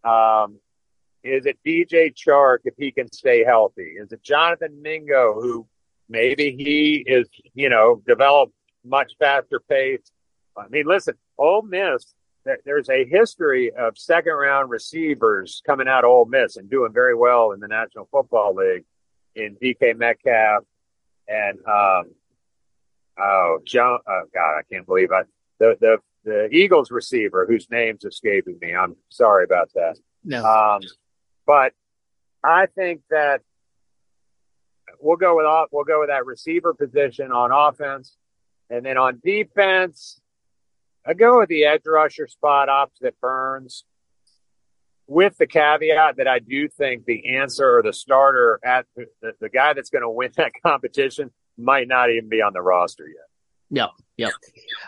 Um, 0.04 0.58
is 1.22 1.46
it 1.46 1.58
DJ 1.66 2.14
Chark 2.14 2.58
if 2.64 2.74
he 2.78 2.92
can 2.92 3.12
stay 3.12 3.44
healthy? 3.44 3.96
Is 3.98 4.12
it 4.12 4.22
Jonathan 4.22 4.80
Mingo, 4.80 5.34
who 5.34 5.66
maybe 6.08 6.54
he 6.56 7.04
is, 7.06 7.28
you 7.54 7.68
know, 7.68 8.02
developed 8.06 8.52
much 8.84 9.12
faster 9.18 9.60
pace 9.68 10.10
I 10.56 10.68
mean, 10.68 10.86
listen, 10.86 11.14
Ole 11.38 11.62
Miss, 11.62 12.14
there's 12.64 12.88
a 12.90 13.04
history 13.04 13.72
of 13.72 13.96
second 13.96 14.34
round 14.34 14.70
receivers 14.70 15.62
coming 15.66 15.88
out 15.88 16.04
of 16.04 16.10
Ole 16.10 16.26
Miss 16.26 16.56
and 16.56 16.70
doing 16.70 16.92
very 16.92 17.14
well 17.14 17.52
in 17.52 17.60
the 17.60 17.68
National 17.68 18.08
Football 18.10 18.54
League 18.54 18.84
in 19.34 19.56
DK 19.56 19.96
Metcalf 19.96 20.64
and, 21.26 21.58
um, 21.66 22.12
oh, 23.18 23.58
John, 23.64 23.98
oh 24.06 24.22
God, 24.32 24.58
I 24.58 24.62
can't 24.70 24.86
believe 24.86 25.10
I, 25.10 25.22
the, 25.58 25.76
the, 25.80 25.98
the 26.24 26.48
Eagles 26.54 26.90
receiver 26.90 27.46
whose 27.46 27.68
name's 27.70 28.04
escaping 28.04 28.58
me. 28.60 28.74
I'm 28.74 28.96
sorry 29.08 29.44
about 29.44 29.70
that. 29.74 29.96
No. 30.22 30.44
Um, 30.44 30.82
but 31.46 31.72
I 32.42 32.66
think 32.66 33.00
that 33.10 33.40
we'll 35.04 35.16
go 35.16 35.36
with, 35.36 35.46
off. 35.46 35.68
we'll 35.70 35.84
go 35.84 36.00
with 36.00 36.08
that 36.08 36.26
receiver 36.26 36.74
position 36.74 37.30
on 37.30 37.52
offense. 37.52 38.16
And 38.70 38.84
then 38.84 38.96
on 38.96 39.20
defense, 39.22 40.20
I 41.06 41.14
go 41.14 41.40
with 41.40 41.50
the 41.50 41.66
edge 41.66 41.82
rusher 41.86 42.26
spot 42.26 42.68
opposite 42.68 43.20
Burns 43.20 43.84
with 45.06 45.36
the 45.36 45.46
caveat 45.46 46.16
that 46.16 46.26
I 46.26 46.38
do 46.38 46.66
think 46.68 47.04
the 47.04 47.36
answer 47.36 47.78
or 47.78 47.82
the 47.82 47.92
starter 47.92 48.58
at 48.64 48.86
the, 48.96 49.34
the 49.38 49.50
guy 49.50 49.74
that's 49.74 49.90
going 49.90 50.02
to 50.02 50.08
win 50.08 50.30
that 50.38 50.52
competition 50.62 51.30
might 51.58 51.86
not 51.86 52.10
even 52.10 52.30
be 52.30 52.40
on 52.40 52.54
the 52.54 52.62
roster 52.62 53.06
yet. 53.06 53.28
Yep. 53.70 53.90
Yep. 54.16 54.30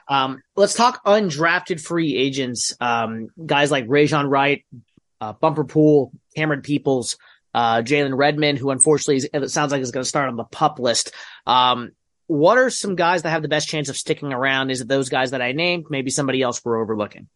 Um, 0.09 0.43
let's 0.55 0.75
talk 0.75 1.05
undrafted 1.05 1.81
free 1.81 2.17
agents. 2.17 2.75
Um, 2.81 3.29
guys 3.45 3.71
like 3.71 3.87
Rejzohn 3.87 4.31
Wright, 4.31 4.65
uh, 5.21 5.33
Bumper 5.35 5.65
Pool, 5.65 6.13
Camerun 6.37 6.63
Peoples, 6.63 7.19
uh, 7.57 7.81
Jalen 7.81 8.15
Redmond, 8.15 8.59
who 8.59 8.71
unfortunately 8.71 9.17
is, 9.17 9.31
it 9.33 9.49
sounds 9.49 9.73
like 9.73 9.81
is 9.81 9.91
going 9.91 10.05
to 10.05 10.09
start 10.09 10.29
on 10.29 10.37
the 10.37 10.45
pup 10.45 10.79
list. 10.79 11.13
Um, 11.47 11.93
what 12.27 12.59
are 12.59 12.69
some 12.69 12.97
guys 12.97 13.23
that 13.23 13.31
have 13.31 13.41
the 13.41 13.49
best 13.49 13.67
chance 13.67 13.89
of 13.89 13.97
sticking 13.97 14.31
around? 14.31 14.71
Is 14.71 14.83
it 14.83 14.89
those 14.89 15.09
guys 15.09 15.31
that 15.31 15.41
I 15.41 15.53
named? 15.53 15.87
Maybe 15.89 16.11
somebody 16.11 16.43
else 16.43 16.63
we're 16.63 16.79
overlooking? 16.79 17.29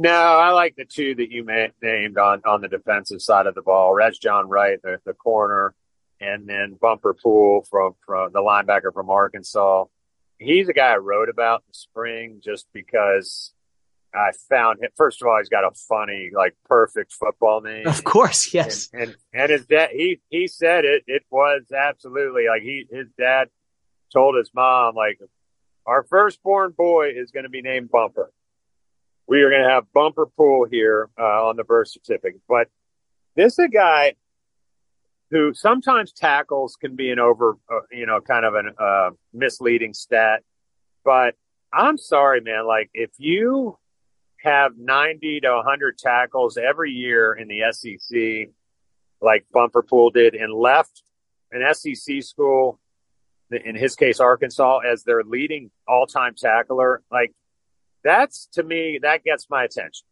No, 0.00 0.10
I 0.10 0.50
like 0.50 0.74
the 0.74 0.84
two 0.84 1.14
that 1.14 1.30
you 1.30 1.44
named 1.44 2.18
on, 2.18 2.42
on 2.44 2.60
the 2.60 2.66
defensive 2.66 3.22
side 3.22 3.46
of 3.46 3.54
the 3.54 3.62
ball. 3.62 3.94
Rejzohn 3.94 4.48
Wright, 4.48 4.82
the, 4.82 4.98
the 5.04 5.12
corner, 5.12 5.74
and 6.20 6.48
then 6.48 6.76
Bumper 6.80 7.14
Pool 7.14 7.64
from, 7.70 7.94
from 8.04 8.32
the 8.32 8.40
linebacker 8.40 8.92
from 8.92 9.10
Arkansas. 9.10 9.84
He's 10.38 10.68
a 10.68 10.72
guy 10.72 10.88
I 10.88 10.96
wrote 10.96 11.28
about 11.28 11.60
in 11.60 11.68
the 11.68 11.78
spring 11.78 12.40
just 12.42 12.66
because 12.72 13.52
I 14.14 14.32
found 14.48 14.82
him. 14.82 14.90
First 14.96 15.22
of 15.22 15.28
all, 15.28 15.38
he's 15.38 15.48
got 15.48 15.64
a 15.64 15.70
funny, 15.88 16.30
like 16.34 16.56
perfect 16.64 17.12
football 17.12 17.60
name. 17.60 17.86
Of 17.86 18.04
course, 18.04 18.54
yes. 18.54 18.88
And 18.92 19.02
and, 19.02 19.16
and 19.32 19.50
his 19.50 19.66
dad, 19.66 19.90
he 19.92 20.20
he 20.28 20.48
said 20.48 20.84
it. 20.84 21.04
It 21.06 21.24
was 21.30 21.62
absolutely 21.76 22.46
like 22.48 22.62
he 22.62 22.86
his 22.90 23.08
dad 23.18 23.48
told 24.12 24.36
his 24.36 24.50
mom, 24.54 24.94
like, 24.94 25.18
our 25.84 26.02
firstborn 26.02 26.72
boy 26.76 27.10
is 27.14 27.30
going 27.30 27.44
to 27.44 27.50
be 27.50 27.62
named 27.62 27.90
Bumper. 27.90 28.32
We 29.26 29.42
are 29.42 29.50
going 29.50 29.62
to 29.62 29.68
have 29.68 29.92
Bumper 29.92 30.26
Pool 30.26 30.66
here 30.70 31.10
uh, 31.18 31.48
on 31.48 31.56
the 31.56 31.64
birth 31.64 31.88
certificate. 31.88 32.40
But 32.48 32.68
this 33.36 33.54
is 33.54 33.58
a 33.58 33.68
guy 33.68 34.14
who 35.30 35.52
sometimes 35.52 36.12
tackles 36.12 36.76
can 36.76 36.96
be 36.96 37.10
an 37.10 37.18
over, 37.18 37.58
uh, 37.70 37.80
you 37.92 38.06
know, 38.06 38.20
kind 38.22 38.46
of 38.46 38.54
a 38.54 38.82
uh, 38.82 39.10
misleading 39.34 39.92
stat. 39.92 40.42
But 41.04 41.34
I'm 41.70 41.98
sorry, 41.98 42.40
man. 42.40 42.66
Like, 42.66 42.88
if 42.94 43.10
you 43.18 43.76
have 44.42 44.72
90 44.78 45.40
to 45.40 45.50
100 45.56 45.98
tackles 45.98 46.56
every 46.56 46.92
year 46.92 47.32
in 47.32 47.48
the 47.48 47.62
SEC, 47.72 48.50
like 49.20 49.46
Bumper 49.52 49.82
Pool 49.82 50.10
did, 50.10 50.34
and 50.34 50.52
left 50.52 51.02
an 51.50 51.62
SEC 51.74 52.22
school 52.22 52.78
in 53.50 53.74
his 53.74 53.96
case, 53.96 54.20
Arkansas, 54.20 54.80
as 54.80 55.04
their 55.04 55.24
leading 55.24 55.70
all 55.86 56.06
time 56.06 56.34
tackler. 56.36 57.02
Like 57.10 57.32
that's 58.04 58.46
to 58.52 58.62
me, 58.62 59.00
that 59.02 59.24
gets 59.24 59.48
my 59.50 59.64
attention. 59.64 60.06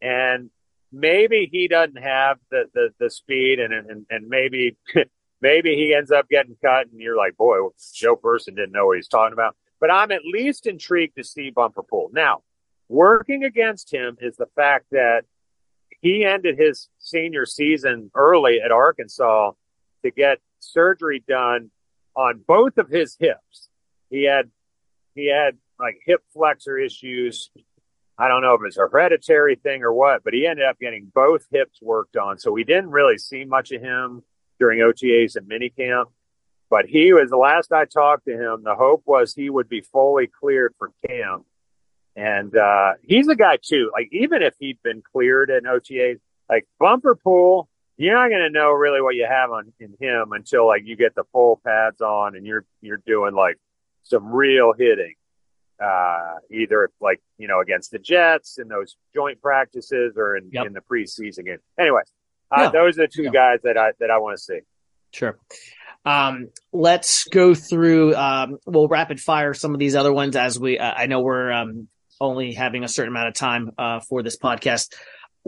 And 0.00 0.50
maybe 0.92 1.48
he 1.50 1.68
doesn't 1.68 1.98
have 1.98 2.38
the, 2.50 2.64
the, 2.72 2.88
the 2.98 3.10
speed 3.10 3.58
and, 3.58 3.72
and, 3.72 4.06
and 4.08 4.28
maybe, 4.28 4.76
maybe 5.40 5.74
he 5.74 5.94
ends 5.94 6.10
up 6.10 6.28
getting 6.28 6.56
cut 6.64 6.86
and 6.90 7.00
you're 7.00 7.16
like, 7.16 7.36
boy, 7.36 7.58
Joe 7.94 8.16
Person 8.16 8.54
didn't 8.54 8.72
know 8.72 8.86
what 8.86 8.96
he's 8.96 9.08
talking 9.08 9.32
about. 9.32 9.56
But 9.80 9.92
I'm 9.92 10.10
at 10.10 10.24
least 10.24 10.66
intrigued 10.66 11.16
to 11.16 11.24
see 11.24 11.50
Bumper 11.50 11.82
Pool. 11.82 12.10
Now, 12.12 12.42
working 12.88 13.44
against 13.44 13.92
him 13.92 14.16
is 14.20 14.36
the 14.36 14.48
fact 14.56 14.86
that 14.92 15.22
he 16.00 16.24
ended 16.24 16.58
his 16.58 16.88
senior 16.98 17.44
season 17.46 18.10
early 18.14 18.60
at 18.64 18.70
Arkansas 18.70 19.52
to 20.04 20.10
get 20.10 20.38
surgery 20.60 21.22
done 21.26 21.70
on 22.14 22.40
both 22.46 22.78
of 22.78 22.88
his 22.88 23.16
hips. 23.18 23.68
He 24.10 24.24
had 24.24 24.50
he 25.14 25.26
had 25.26 25.56
like 25.78 25.98
hip 26.04 26.22
flexor 26.32 26.78
issues. 26.78 27.50
I 28.16 28.28
don't 28.28 28.42
know 28.42 28.54
if 28.54 28.60
it's 28.64 28.76
a 28.76 28.80
hereditary 28.80 29.56
thing 29.56 29.82
or 29.82 29.92
what, 29.92 30.24
but 30.24 30.34
he 30.34 30.46
ended 30.46 30.66
up 30.66 30.78
getting 30.80 31.10
both 31.14 31.46
hips 31.52 31.80
worked 31.80 32.16
on. 32.16 32.38
So 32.38 32.50
we 32.50 32.64
didn't 32.64 32.90
really 32.90 33.18
see 33.18 33.44
much 33.44 33.70
of 33.70 33.80
him 33.80 34.22
during 34.58 34.80
OTAs 34.80 35.36
and 35.36 35.48
minicamp. 35.48 36.06
But 36.70 36.86
he 36.86 37.12
was 37.12 37.30
the 37.30 37.36
last 37.36 37.72
I 37.72 37.84
talked 37.84 38.26
to 38.26 38.32
him. 38.32 38.62
The 38.64 38.74
hope 38.74 39.02
was 39.06 39.32
he 39.32 39.50
would 39.50 39.68
be 39.68 39.80
fully 39.80 40.26
cleared 40.26 40.74
for 40.78 40.92
camp. 41.06 41.46
And 42.18 42.56
uh, 42.56 42.94
he's 43.04 43.28
a 43.28 43.36
guy 43.36 43.58
too. 43.62 43.90
Like 43.92 44.08
even 44.10 44.42
if 44.42 44.54
he'd 44.58 44.78
been 44.82 45.02
cleared 45.12 45.50
in 45.50 45.64
OTAs, 45.64 46.18
like 46.50 46.66
bumper 46.80 47.14
pool, 47.14 47.68
you're 47.96 48.14
not 48.14 48.28
going 48.28 48.42
to 48.42 48.50
know 48.50 48.72
really 48.72 49.00
what 49.00 49.14
you 49.14 49.26
have 49.28 49.52
on 49.52 49.72
in 49.78 49.94
him 50.00 50.32
until 50.32 50.66
like 50.66 50.82
you 50.84 50.96
get 50.96 51.14
the 51.14 51.22
full 51.32 51.60
pads 51.64 52.00
on 52.00 52.34
and 52.34 52.44
you're 52.44 52.64
you're 52.80 53.00
doing 53.06 53.34
like 53.34 53.56
some 54.02 54.32
real 54.32 54.72
hitting 54.76 55.14
uh, 55.80 56.34
either 56.50 56.90
like 57.00 57.20
you 57.36 57.46
know 57.46 57.60
against 57.60 57.92
the 57.92 57.98
Jets 57.98 58.58
in 58.58 58.66
those 58.66 58.96
joint 59.14 59.40
practices 59.40 60.14
or 60.16 60.36
in, 60.36 60.50
yep. 60.52 60.66
in 60.66 60.72
the 60.72 60.80
preseason 60.80 61.44
game. 61.44 61.58
Anyway, 61.78 62.02
uh, 62.50 62.62
yeah. 62.62 62.70
those 62.70 62.98
are 62.98 63.02
the 63.02 63.08
two 63.08 63.24
yeah. 63.24 63.30
guys 63.30 63.60
that 63.62 63.76
I 63.76 63.92
that 64.00 64.10
I 64.10 64.18
want 64.18 64.38
to 64.38 64.42
see. 64.42 64.58
Sure. 65.12 65.38
Um, 66.04 66.48
let's 66.72 67.24
go 67.24 67.54
through. 67.54 68.14
Um, 68.16 68.58
we'll 68.66 68.88
rapid 68.88 69.20
fire 69.20 69.54
some 69.54 69.72
of 69.72 69.78
these 69.78 69.94
other 69.94 70.12
ones 70.12 70.36
as 70.36 70.58
we. 70.58 70.78
Uh, 70.78 70.92
I 70.96 71.06
know 71.06 71.20
we're 71.20 71.52
um, 71.52 71.88
only 72.20 72.52
having 72.52 72.84
a 72.84 72.88
certain 72.88 73.12
amount 73.12 73.28
of 73.28 73.34
time 73.34 73.70
uh, 73.78 74.00
for 74.00 74.22
this 74.22 74.36
podcast 74.36 74.94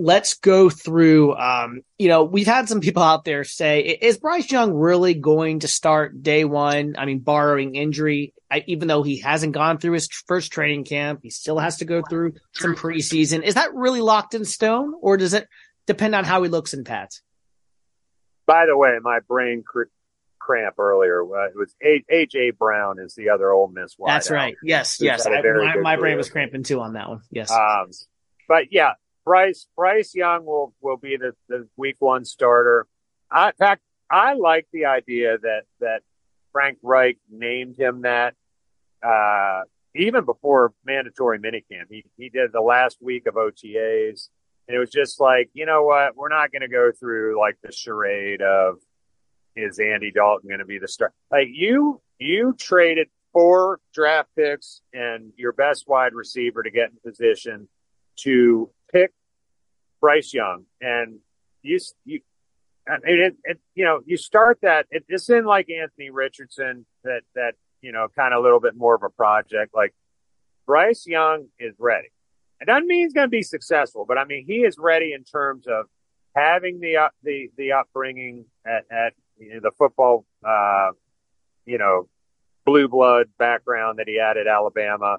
let's 0.00 0.34
go 0.34 0.70
through. 0.70 1.34
Um, 1.34 1.82
you 1.98 2.08
know, 2.08 2.24
we've 2.24 2.46
had 2.46 2.68
some 2.68 2.80
people 2.80 3.02
out 3.02 3.24
there 3.24 3.44
say, 3.44 3.80
is 3.80 4.18
Bryce 4.18 4.50
Young 4.50 4.72
really 4.72 5.14
going 5.14 5.60
to 5.60 5.68
start 5.68 6.22
day 6.22 6.44
one? 6.44 6.94
I 6.96 7.04
mean, 7.04 7.20
borrowing 7.20 7.74
injury, 7.74 8.32
I, 8.50 8.64
even 8.66 8.88
though 8.88 9.02
he 9.02 9.18
hasn't 9.18 9.52
gone 9.52 9.78
through 9.78 9.92
his 9.92 10.08
first 10.26 10.52
training 10.52 10.84
camp, 10.84 11.20
he 11.22 11.30
still 11.30 11.58
has 11.58 11.78
to 11.78 11.84
go 11.84 12.02
through 12.08 12.34
some 12.52 12.74
preseason. 12.74 13.42
Is 13.42 13.54
that 13.54 13.74
really 13.74 14.00
locked 14.00 14.34
in 14.34 14.44
stone, 14.44 14.94
or 15.00 15.16
does 15.16 15.34
it 15.34 15.48
depend 15.86 16.14
on 16.14 16.24
how 16.24 16.42
he 16.42 16.48
looks 16.48 16.72
in 16.72 16.84
pads? 16.84 17.22
By 18.46 18.66
the 18.66 18.76
way, 18.76 18.98
my 19.02 19.20
brain 19.28 19.62
cr- 19.66 19.84
cramp 20.50 20.78
earlier. 20.78 21.22
Uh, 21.22 21.46
it 21.46 21.54
was 21.54 21.74
AJ 21.82 22.58
Brown 22.58 22.98
is 22.98 23.14
the 23.14 23.30
other 23.30 23.52
Ole 23.52 23.68
Miss 23.68 23.96
wide. 23.96 24.14
That's 24.14 24.30
right. 24.30 24.56
Yes, 24.62 25.00
yes. 25.00 25.26
I, 25.26 25.40
my, 25.40 25.76
my 25.76 25.96
brain 25.96 26.16
was 26.16 26.28
cramping 26.28 26.64
too 26.64 26.80
on 26.80 26.94
that 26.94 27.08
one. 27.08 27.20
Yes. 27.30 27.50
Um, 27.50 27.90
but 28.48 28.72
yeah, 28.72 28.94
Bryce 29.24 29.68
Bryce 29.76 30.14
Young 30.14 30.44
will 30.44 30.74
will 30.80 30.96
be 30.96 31.16
the, 31.16 31.34
the 31.48 31.68
week 31.76 31.96
one 32.00 32.24
starter. 32.24 32.86
I, 33.30 33.48
in 33.48 33.54
fact, 33.54 33.82
I 34.10 34.34
like 34.34 34.66
the 34.72 34.86
idea 34.86 35.38
that 35.38 35.62
that 35.80 36.00
Frank 36.52 36.78
Reich 36.82 37.18
named 37.30 37.76
him 37.76 38.02
that 38.02 38.34
uh, 39.06 39.60
even 39.94 40.24
before 40.24 40.72
mandatory 40.84 41.38
minicamp. 41.38 41.86
He 41.90 42.04
he 42.16 42.28
did 42.28 42.52
the 42.52 42.60
last 42.60 42.98
week 43.00 43.26
of 43.26 43.34
OTAs, 43.34 44.28
and 44.66 44.76
it 44.76 44.80
was 44.80 44.90
just 44.90 45.20
like, 45.20 45.50
you 45.52 45.64
know 45.64 45.84
what, 45.84 46.16
we're 46.16 46.28
not 46.28 46.50
going 46.50 46.62
to 46.62 46.68
go 46.68 46.90
through 46.90 47.38
like 47.38 47.56
the 47.62 47.70
charade 47.70 48.42
of 48.42 48.78
is 49.62 49.78
Andy 49.78 50.10
Dalton 50.10 50.48
going 50.48 50.60
to 50.60 50.66
be 50.66 50.78
the 50.78 50.88
star? 50.88 51.12
Like 51.30 51.48
you 51.50 52.00
you 52.18 52.54
traded 52.58 53.08
four 53.32 53.80
draft 53.94 54.30
picks 54.36 54.82
and 54.92 55.32
your 55.36 55.52
best 55.52 55.88
wide 55.88 56.14
receiver 56.14 56.62
to 56.62 56.70
get 56.70 56.90
in 56.90 57.10
position 57.10 57.68
to 58.16 58.70
pick 58.92 59.12
Bryce 60.00 60.32
Young, 60.34 60.64
and 60.80 61.18
you 61.62 61.78
you. 62.04 62.20
I 62.88 62.96
mean, 63.04 63.20
it, 63.20 63.36
it, 63.44 63.60
you 63.74 63.84
know, 63.84 64.00
you 64.04 64.16
start 64.16 64.58
that. 64.62 64.86
It, 64.90 65.04
it's 65.08 65.28
in 65.28 65.44
like 65.44 65.70
Anthony 65.70 66.10
Richardson 66.10 66.86
that 67.04 67.22
that 67.34 67.54
you 67.82 67.92
know, 67.92 68.08
kind 68.14 68.34
of 68.34 68.40
a 68.40 68.42
little 68.42 68.60
bit 68.60 68.76
more 68.76 68.94
of 68.94 69.02
a 69.02 69.08
project. 69.08 69.74
Like 69.74 69.94
Bryce 70.66 71.06
Young 71.06 71.46
is 71.58 71.74
ready. 71.78 72.08
It 72.60 72.66
doesn't 72.66 72.86
mean 72.86 73.04
he's 73.04 73.12
going 73.12 73.26
to 73.26 73.30
be 73.30 73.42
successful, 73.42 74.04
but 74.06 74.18
I 74.18 74.24
mean 74.24 74.44
he 74.46 74.64
is 74.64 74.76
ready 74.78 75.12
in 75.12 75.24
terms 75.24 75.66
of 75.66 75.86
having 76.34 76.80
the 76.80 76.96
uh, 76.96 77.08
the 77.22 77.50
the 77.56 77.72
upbringing 77.72 78.44
at, 78.66 78.84
at 78.90 79.14
the 79.40 79.70
football, 79.76 80.24
uh, 80.46 80.90
you 81.66 81.78
know, 81.78 82.08
blue 82.64 82.88
blood 82.88 83.28
background 83.38 83.98
that 83.98 84.08
he 84.08 84.18
had 84.18 84.36
at 84.36 84.46
Alabama. 84.46 85.18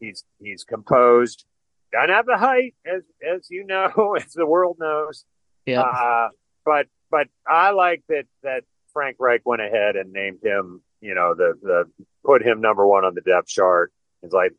He's 0.00 0.24
he's 0.38 0.64
composed 0.64 1.46
doesn't 1.92 2.14
have 2.14 2.26
the 2.26 2.36
height, 2.36 2.74
as 2.84 3.02
as 3.26 3.50
you 3.50 3.64
know, 3.64 4.16
as 4.20 4.32
the 4.32 4.46
world 4.46 4.76
knows. 4.78 5.24
Yeah. 5.64 5.80
Uh, 5.80 6.28
but 6.64 6.86
but 7.10 7.28
I 7.46 7.70
like 7.70 8.02
that 8.08 8.24
that 8.42 8.64
Frank 8.92 9.16
Reich 9.18 9.42
went 9.44 9.62
ahead 9.62 9.96
and 9.96 10.12
named 10.12 10.40
him. 10.42 10.82
You 11.00 11.14
know, 11.14 11.34
the 11.34 11.54
the 11.62 11.84
put 12.24 12.42
him 12.42 12.60
number 12.60 12.86
one 12.86 13.04
on 13.04 13.14
the 13.14 13.20
depth 13.20 13.48
chart. 13.48 13.92
It's 14.22 14.34
like 14.34 14.52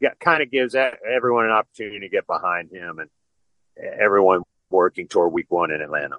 yeah, 0.00 0.10
kind 0.20 0.42
of 0.42 0.50
gives 0.50 0.74
everyone 0.74 1.44
an 1.44 1.52
opportunity 1.52 2.00
to 2.00 2.08
get 2.08 2.26
behind 2.26 2.70
him 2.72 2.98
and 2.98 3.08
everyone 3.76 4.42
working 4.70 5.06
toward 5.06 5.32
week 5.32 5.46
one 5.48 5.70
in 5.70 5.80
Atlanta. 5.80 6.16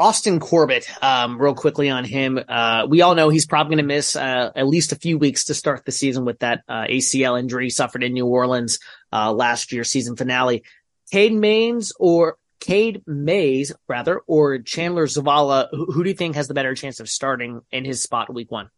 Austin 0.00 0.40
Corbett, 0.40 0.88
um, 1.02 1.38
real 1.38 1.54
quickly 1.54 1.90
on 1.90 2.04
him. 2.04 2.40
Uh, 2.48 2.86
we 2.88 3.02
all 3.02 3.14
know 3.14 3.28
he's 3.28 3.44
probably 3.44 3.76
going 3.76 3.84
to 3.86 3.94
miss 3.94 4.16
uh, 4.16 4.50
at 4.56 4.66
least 4.66 4.92
a 4.92 4.96
few 4.96 5.18
weeks 5.18 5.44
to 5.44 5.54
start 5.54 5.84
the 5.84 5.92
season 5.92 6.24
with 6.24 6.38
that 6.38 6.62
uh, 6.66 6.84
ACL 6.84 7.38
injury 7.38 7.68
suffered 7.68 8.02
in 8.02 8.14
New 8.14 8.24
Orleans 8.24 8.78
uh, 9.12 9.30
last 9.30 9.72
year 9.72 9.84
season 9.84 10.16
finale. 10.16 10.64
Cade 11.12 11.34
Mays 11.34 11.92
or 12.00 12.38
Cade 12.60 13.02
Mays 13.06 13.72
rather, 13.88 14.20
or 14.20 14.60
Chandler 14.60 15.06
Zavala, 15.06 15.68
who, 15.70 15.92
who, 15.92 16.02
do 16.02 16.08
you 16.08 16.16
think 16.16 16.34
has 16.34 16.48
the 16.48 16.54
better 16.54 16.74
chance 16.74 17.00
of 17.00 17.08
starting 17.08 17.60
in 17.70 17.84
his 17.84 18.02
spot 18.02 18.32
week 18.32 18.50
one? 18.50 18.70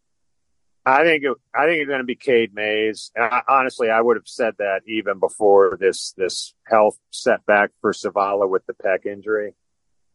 I 0.85 1.05
think 1.05 1.23
it, 1.23 1.37
I 1.55 1.67
think 1.67 1.83
it's 1.83 1.89
going 1.89 2.01
to 2.01 2.05
be 2.05 2.17
Cade 2.17 2.53
Mays. 2.53 3.13
I, 3.17 3.43
honestly, 3.47 3.91
I 3.91 4.01
would 4.01 4.17
have 4.17 4.27
said 4.27 4.55
that 4.59 4.81
even 4.89 5.21
before 5.21 5.79
this 5.79 6.15
this 6.17 6.53
health 6.67 6.99
setback 7.13 7.71
for 7.81 7.93
Zavala 7.93 8.51
with 8.51 8.67
the 8.67 8.75
pec 8.75 9.07
injury. 9.07 9.55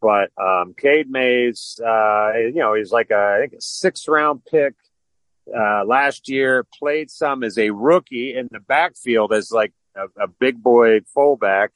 But 0.02 0.32
um, 0.38 0.76
Cade 0.78 1.10
Mays, 1.10 1.80
uh, 1.84 2.34
you 2.36 2.56
know, 2.56 2.76
he's 2.76 2.92
like 2.92 3.10
a, 3.10 3.48
six 3.60 4.08
round 4.08 4.46
pick 4.46 4.76
uh, 5.56 5.86
last 5.86 6.30
year. 6.30 6.66
Played 6.78 7.10
some 7.10 7.44
as 7.44 7.58
a 7.58 7.72
rookie 7.72 8.36
in 8.36 8.48
the 8.52 8.60
backfield 8.60 9.34
as 9.34 9.52
like 9.52 9.74
a, 9.96 10.24
a 10.24 10.28
big 10.28 10.62
boy 10.62 11.02
fullback, 11.14 11.72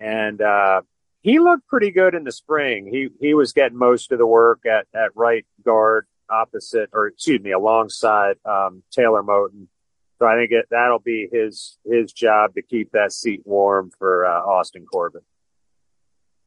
and 0.00 0.40
uh, 0.40 0.80
he 1.20 1.38
looked 1.38 1.66
pretty 1.68 1.90
good 1.90 2.14
in 2.14 2.24
the 2.24 2.32
spring. 2.32 2.86
He 2.86 3.08
he 3.20 3.34
was 3.34 3.52
getting 3.52 3.78
most 3.78 4.12
of 4.12 4.18
the 4.18 4.26
work 4.26 4.64
at 4.64 4.86
at 4.94 5.14
right 5.14 5.44
guard 5.64 6.06
opposite, 6.30 6.88
or 6.92 7.08
excuse 7.08 7.42
me, 7.42 7.52
alongside 7.52 8.36
um, 8.44 8.82
Taylor 8.90 9.22
Moton. 9.22 9.66
So 10.18 10.26
I 10.26 10.36
think 10.36 10.52
it, 10.52 10.66
that'll 10.70 11.00
be 11.00 11.28
his 11.30 11.78
his 11.84 12.12
job 12.12 12.54
to 12.54 12.62
keep 12.62 12.92
that 12.92 13.12
seat 13.12 13.42
warm 13.44 13.90
for 13.98 14.24
uh, 14.24 14.40
Austin 14.40 14.86
Corbett. 14.86 15.24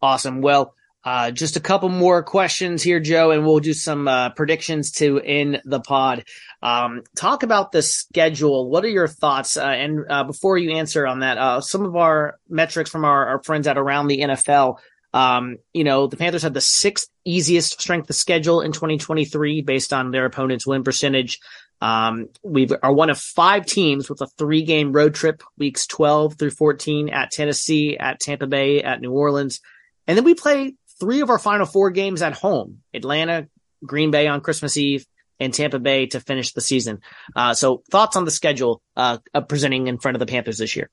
Awesome. 0.01 0.41
Well, 0.41 0.73
uh, 1.05 1.29
just 1.29 1.55
a 1.55 1.59
couple 1.59 1.87
more 1.87 2.23
questions 2.23 2.81
here, 2.81 2.99
Joe, 2.99 3.29
and 3.29 3.45
we'll 3.45 3.59
do 3.59 3.73
some 3.73 4.07
uh, 4.07 4.31
predictions 4.31 4.91
to 4.93 5.19
in 5.19 5.61
the 5.63 5.79
pod. 5.79 6.25
Um, 6.63 7.03
talk 7.15 7.43
about 7.43 7.71
the 7.71 7.83
schedule. 7.83 8.67
What 8.67 8.83
are 8.83 8.89
your 8.89 9.07
thoughts? 9.07 9.55
Uh, 9.55 9.65
and 9.65 10.05
uh, 10.09 10.23
before 10.23 10.57
you 10.57 10.71
answer 10.71 11.05
on 11.05 11.19
that, 11.19 11.37
uh, 11.37 11.61
some 11.61 11.85
of 11.85 11.95
our 11.95 12.39
metrics 12.49 12.89
from 12.89 13.05
our, 13.05 13.27
our 13.27 13.43
friends 13.43 13.67
at 13.67 13.77
Around 13.77 14.07
the 14.07 14.21
NFL. 14.21 14.79
Um, 15.13 15.57
you 15.73 15.83
know, 15.83 16.07
the 16.07 16.17
Panthers 16.17 16.41
had 16.41 16.55
the 16.55 16.59
sixth 16.61 17.07
easiest 17.23 17.79
strength 17.79 18.09
of 18.09 18.15
schedule 18.15 18.61
in 18.61 18.71
2023 18.71 19.61
based 19.61 19.93
on 19.93 20.09
their 20.09 20.25
opponent's 20.25 20.65
win 20.65 20.83
percentage. 20.83 21.39
Um, 21.81 22.29
we 22.43 22.67
are 22.81 22.91
one 22.91 23.11
of 23.11 23.19
five 23.19 23.67
teams 23.67 24.09
with 24.09 24.21
a 24.21 24.27
three 24.39 24.63
game 24.63 24.91
road 24.91 25.13
trip, 25.13 25.43
weeks 25.55 25.85
12 25.85 26.33
through 26.33 26.49
14 26.49 27.09
at 27.09 27.29
Tennessee, 27.29 27.95
at 27.95 28.19
Tampa 28.19 28.47
Bay, 28.47 28.81
at 28.81 29.01
New 29.01 29.11
Orleans. 29.11 29.61
And 30.07 30.17
then 30.17 30.25
we 30.25 30.33
play 30.33 30.75
three 30.99 31.21
of 31.21 31.29
our 31.29 31.39
final 31.39 31.65
four 31.65 31.91
games 31.91 32.21
at 32.21 32.33
home 32.33 32.81
Atlanta, 32.93 33.47
Green 33.83 34.11
Bay 34.11 34.27
on 34.27 34.41
Christmas 34.41 34.77
Eve, 34.77 35.05
and 35.39 35.53
Tampa 35.53 35.79
Bay 35.79 36.07
to 36.07 36.19
finish 36.19 36.53
the 36.53 36.61
season. 36.61 37.01
Uh, 37.35 37.53
so, 37.53 37.83
thoughts 37.91 38.15
on 38.15 38.25
the 38.25 38.31
schedule 38.31 38.81
uh, 38.95 39.17
presenting 39.47 39.87
in 39.87 39.97
front 39.97 40.15
of 40.15 40.19
the 40.19 40.25
Panthers 40.25 40.57
this 40.57 40.75
year? 40.75 40.89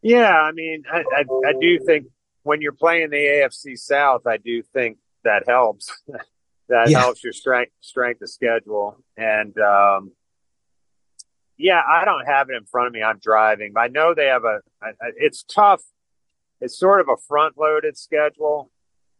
Yeah, 0.00 0.32
I 0.32 0.52
mean, 0.52 0.82
I, 0.90 0.98
I, 0.98 1.20
I 1.20 1.52
do 1.60 1.78
think 1.78 2.06
when 2.42 2.60
you're 2.60 2.72
playing 2.72 3.10
the 3.10 3.16
AFC 3.16 3.78
South, 3.78 4.26
I 4.26 4.36
do 4.36 4.62
think 4.62 4.98
that 5.24 5.44
helps. 5.46 5.92
that 6.68 6.90
yeah. 6.90 7.00
helps 7.00 7.22
your 7.22 7.32
strength 7.32 7.72
strength 7.80 8.22
of 8.22 8.30
schedule. 8.30 8.96
And 9.16 9.56
um, 9.58 10.12
yeah, 11.56 11.80
I 11.86 12.04
don't 12.04 12.26
have 12.26 12.50
it 12.50 12.56
in 12.56 12.64
front 12.64 12.88
of 12.88 12.92
me. 12.92 13.02
I'm 13.02 13.18
driving, 13.18 13.72
but 13.74 13.80
I 13.80 13.88
know 13.88 14.14
they 14.14 14.26
have 14.26 14.44
a. 14.44 14.60
It's 15.16 15.44
tough 15.44 15.82
it's 16.62 16.78
sort 16.78 17.00
of 17.00 17.08
a 17.08 17.16
front 17.28 17.58
loaded 17.58 17.98
schedule. 17.98 18.70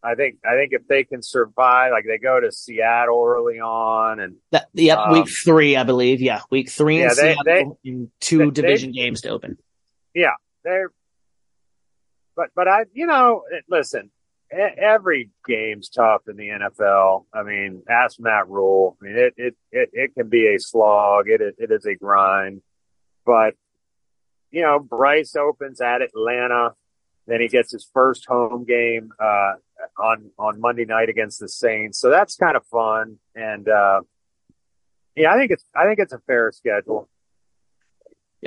I 0.01 0.15
think 0.15 0.37
I 0.45 0.55
think 0.55 0.73
if 0.73 0.87
they 0.87 1.03
can 1.03 1.21
survive, 1.21 1.91
like 1.91 2.05
they 2.05 2.17
go 2.17 2.39
to 2.39 2.51
Seattle 2.51 3.23
early 3.25 3.59
on, 3.59 4.19
and 4.19 4.35
that, 4.51 4.67
yep, 4.73 4.97
um, 4.97 5.11
week 5.11 5.29
three, 5.29 5.77
I 5.77 5.83
believe. 5.83 6.21
Yeah, 6.21 6.41
week 6.49 6.69
three 6.69 6.99
yeah, 6.99 7.03
in 7.03 7.09
they, 7.09 7.33
Seattle, 7.33 7.79
they, 7.83 7.89
and 7.89 8.11
two 8.19 8.39
they, 8.39 8.49
division 8.49 8.91
games 8.91 9.21
to 9.21 9.29
open. 9.29 9.57
Yeah, 10.13 10.33
they're 10.63 10.91
but 12.35 12.49
but 12.55 12.67
I, 12.67 12.85
you 12.93 13.05
know, 13.05 13.43
listen, 13.69 14.11
every 14.51 15.29
game's 15.47 15.89
tough 15.89 16.23
in 16.27 16.35
the 16.35 16.49
NFL. 16.49 17.25
I 17.33 17.43
mean, 17.43 17.83
ask 17.89 18.19
Matt 18.19 18.49
Rhule. 18.49 18.97
I 19.01 19.05
mean, 19.05 19.17
it 19.17 19.33
it 19.37 19.55
it, 19.71 19.89
it 19.93 20.15
can 20.15 20.29
be 20.29 20.53
a 20.53 20.59
slog. 20.59 21.29
It 21.29 21.41
it 21.41 21.71
is 21.71 21.85
a 21.85 21.95
grind, 21.95 22.61
but 23.25 23.53
you 24.51 24.61
know, 24.61 24.79
Bryce 24.79 25.35
opens 25.35 25.81
at 25.81 26.01
Atlanta. 26.01 26.73
Then 27.27 27.41
he 27.41 27.47
gets 27.47 27.71
his 27.71 27.87
first 27.93 28.25
home 28.25 28.65
game 28.65 29.11
uh, 29.19 29.53
on 29.97 30.31
on 30.37 30.59
Monday 30.59 30.85
night 30.85 31.09
against 31.09 31.39
the 31.39 31.47
Saints. 31.47 31.99
So 31.99 32.09
that's 32.09 32.35
kind 32.35 32.57
of 32.57 32.65
fun. 32.65 33.17
And 33.35 33.67
uh, 33.67 34.01
yeah, 35.15 35.33
I 35.33 35.37
think 35.37 35.51
it's 35.51 35.63
I 35.75 35.85
think 35.85 35.99
it's 35.99 36.13
a 36.13 36.19
fair 36.19 36.51
schedule. 36.51 37.09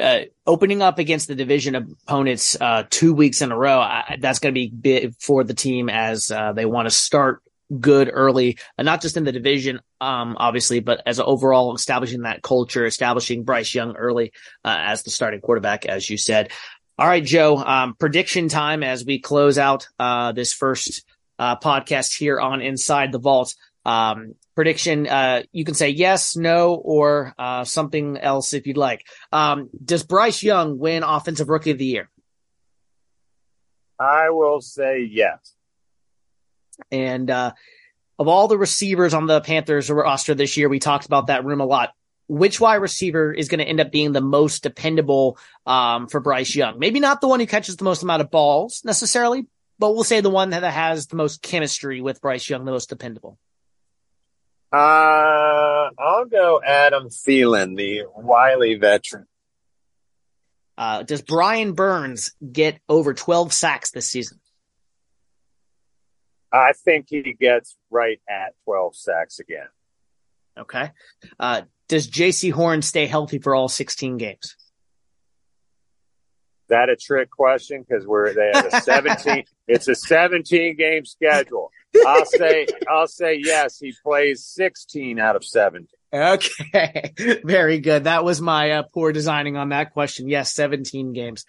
Uh, 0.01 0.23
opening 0.47 0.83
up 0.83 0.99
against 0.99 1.27
the 1.27 1.35
division 1.35 1.75
opponents 1.75 2.55
uh, 2.61 2.85
two 2.91 3.15
weeks 3.15 3.41
in 3.41 3.51
a 3.51 3.57
row, 3.57 3.81
I, 3.81 4.19
that's 4.21 4.41
going 4.41 4.53
to 4.53 4.55
be 4.55 4.69
big 4.69 5.15
for 5.19 5.43
the 5.43 5.55
team 5.55 5.89
as 5.89 6.31
uh, 6.31 6.53
they 6.53 6.67
want 6.67 6.87
to 6.87 6.91
start 6.91 7.43
good 7.81 8.11
early, 8.13 8.59
and 8.79 8.87
not 8.87 9.01
just 9.01 9.17
in 9.17 9.25
the 9.25 9.33
division, 9.33 9.81
um, 10.01 10.37
obviously, 10.39 10.81
but 10.81 11.03
as 11.07 11.19
overall 11.19 11.75
establishing 11.75 12.23
that 12.23 12.43
culture, 12.43 12.87
establishing 12.87 13.43
Bryce 13.43 13.75
Young 13.75 13.97
early 13.97 14.33
uh, 14.65 14.77
as 14.79 15.03
the 15.03 15.11
starting 15.11 15.41
quarterback, 15.41 15.87
as 15.87 16.09
you 16.09 16.17
said. 16.17 16.53
All 16.99 17.07
right, 17.07 17.23
Joe, 17.23 17.59
um, 17.59 17.95
prediction 17.95 18.49
time 18.49 18.83
as 18.83 19.05
we 19.05 19.19
close 19.19 19.59
out 19.59 19.87
uh, 19.99 20.33
this 20.33 20.55
first 20.55 21.05
uh, 21.39 21.57
podcast 21.57 22.17
here 22.17 22.41
on 22.41 22.63
Inside 22.63 23.13
the 23.13 23.19
Vault. 23.19 23.55
Um, 23.85 24.35
prediction, 24.55 25.07
uh, 25.07 25.43
you 25.53 25.67
can 25.67 25.75
say 25.75 25.91
yes, 25.91 26.37
no, 26.37 26.75
or 26.75 27.35
uh, 27.39 27.65
something 27.65 28.17
else 28.17 28.55
if 28.55 28.67
you'd 28.67 28.79
like. 28.79 29.05
Um, 29.31 29.69
does 29.85 30.05
Bryce 30.05 30.43
Young 30.43 30.79
win 30.79 31.03
Offensive 31.03 31.51
Rookie 31.51 31.73
of 31.73 31.77
the 31.77 31.85
Year? 31.85 32.09
I 34.01 34.31
will 34.31 34.63
say 34.63 35.03
yes. 35.03 35.55
And 36.91 37.31
uh, 37.31 37.53
of 38.19 38.27
all 38.27 38.49
the 38.49 38.57
receivers 38.57 39.13
on 39.13 39.27
the 39.27 39.43
Panthers 39.43 39.91
roster 39.91 40.35
this 40.35 40.57
year, 40.57 40.71
we 40.71 40.79
talked 40.79 41.05
about 41.05 41.27
that 41.27 41.45
room 41.45 41.61
a 41.61 41.67
lot. 41.67 41.93
Which 42.29 42.61
wide 42.61 42.77
receiver 42.77 43.33
is 43.33 43.49
going 43.49 43.61
to 43.61 43.65
end 43.65 43.81
up 43.81 43.93
being 43.93 44.13
the 44.13 44.21
most 44.21 44.63
dependable 44.63 45.39
um, 45.65 46.09
for 46.09 46.21
Bryce 46.21 46.55
Young? 46.55 46.79
Maybe 46.79 46.99
not 46.99 47.21
the 47.21 47.29
one 47.29 47.39
who 47.39 47.47
catches 47.47 47.77
the 47.77 47.85
most 47.85 48.03
amount 48.03 48.23
of 48.23 48.31
balls 48.31 48.83
necessarily, 48.85 49.47
but 49.79 49.93
we'll 49.93 50.05
say 50.05 50.21
the 50.21 50.31
one 50.31 50.51
that 50.51 50.65
has 50.65 51.07
the 51.07 51.17
most 51.17 51.41
chemistry 51.43 52.01
with 52.01 52.21
Bryce 52.21 52.49
Young, 52.49 52.65
the 52.65 52.73
most 52.73 52.89
dependable. 52.89 53.39
Uh, 54.73 55.91
I'll 55.99 56.25
go 56.31 56.61
Adam 56.65 57.09
Thielen, 57.09 57.77
the 57.77 58.03
wily 58.17 58.75
veteran. 58.75 59.27
Uh, 60.77 61.03
does 61.03 61.23
Brian 61.23 61.73
Burns 61.73 62.35
get 62.53 62.81
over 62.89 63.15
12 63.15 63.53
sacks 63.53 63.93
this 63.93 64.09
season? 64.09 64.41
I 66.53 66.73
think 66.73 67.07
he 67.09 67.35
gets 67.39 67.77
right 67.91 68.21
at 68.29 68.55
12 68.65 68.97
sacks 68.97 69.39
again. 69.39 69.67
Okay. 70.59 70.91
Uh, 71.39 71.63
does 71.89 72.09
Jaycee 72.09 72.53
Horn 72.53 72.83
stay 72.83 73.07
healthy 73.07 73.39
for 73.39 73.55
all 73.55 73.69
16 73.69 74.17
games? 74.17 74.57
That 76.69 76.89
a 76.89 76.97
trick 76.97 77.31
question 77.31 77.85
because 77.89 78.07
we're 78.07 78.35
they 78.35 78.51
have 78.53 78.67
a 78.67 78.81
17. 78.81 79.45
it's 79.69 79.87
a 79.87 79.95
17 79.95 80.77
game 80.77 81.05
schedule. 81.05 81.71
I'll 82.05 82.25
say 82.25 82.67
I'll 82.89 83.07
say 83.07 83.41
yes. 83.41 83.79
He 83.79 83.95
plays 84.03 84.45
16 84.45 85.21
out 85.21 85.37
of 85.37 85.45
17. 85.45 85.87
Okay, 86.13 87.13
very 87.45 87.79
good. 87.79 88.05
That 88.05 88.25
was 88.25 88.41
my 88.41 88.73
uh, 88.73 88.83
poor 88.83 89.13
designing 89.13 89.57
on 89.57 89.69
that 89.69 89.93
question. 89.93 90.29
Yes, 90.29 90.53
17 90.55 91.13
games. 91.13 91.45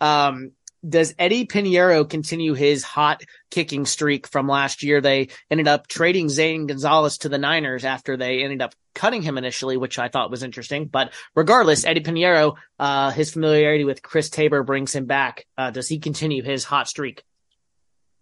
Um, 0.00 0.52
does 0.86 1.14
Eddie 1.18 1.46
Piñeiro 1.46 2.08
continue 2.08 2.54
his 2.54 2.84
hot 2.84 3.22
kicking 3.50 3.86
streak 3.86 4.26
from 4.26 4.48
last 4.48 4.82
year? 4.82 5.00
They 5.00 5.28
ended 5.50 5.68
up 5.68 5.86
trading 5.86 6.28
Zane 6.28 6.66
Gonzalez 6.66 7.18
to 7.18 7.28
the 7.28 7.38
Niners 7.38 7.84
after 7.84 8.16
they 8.16 8.42
ended 8.42 8.62
up 8.62 8.74
cutting 8.94 9.22
him 9.22 9.38
initially, 9.38 9.76
which 9.76 9.98
I 9.98 10.08
thought 10.08 10.30
was 10.30 10.42
interesting. 10.42 10.86
But 10.86 11.12
regardless, 11.34 11.84
Eddie 11.84 12.00
Piñeiro, 12.00 12.56
uh, 12.78 13.10
his 13.10 13.32
familiarity 13.32 13.84
with 13.84 14.02
Chris 14.02 14.30
Tabor 14.30 14.62
brings 14.62 14.94
him 14.94 15.06
back. 15.06 15.46
Uh, 15.56 15.70
does 15.70 15.88
he 15.88 15.98
continue 15.98 16.42
his 16.42 16.64
hot 16.64 16.88
streak? 16.88 17.22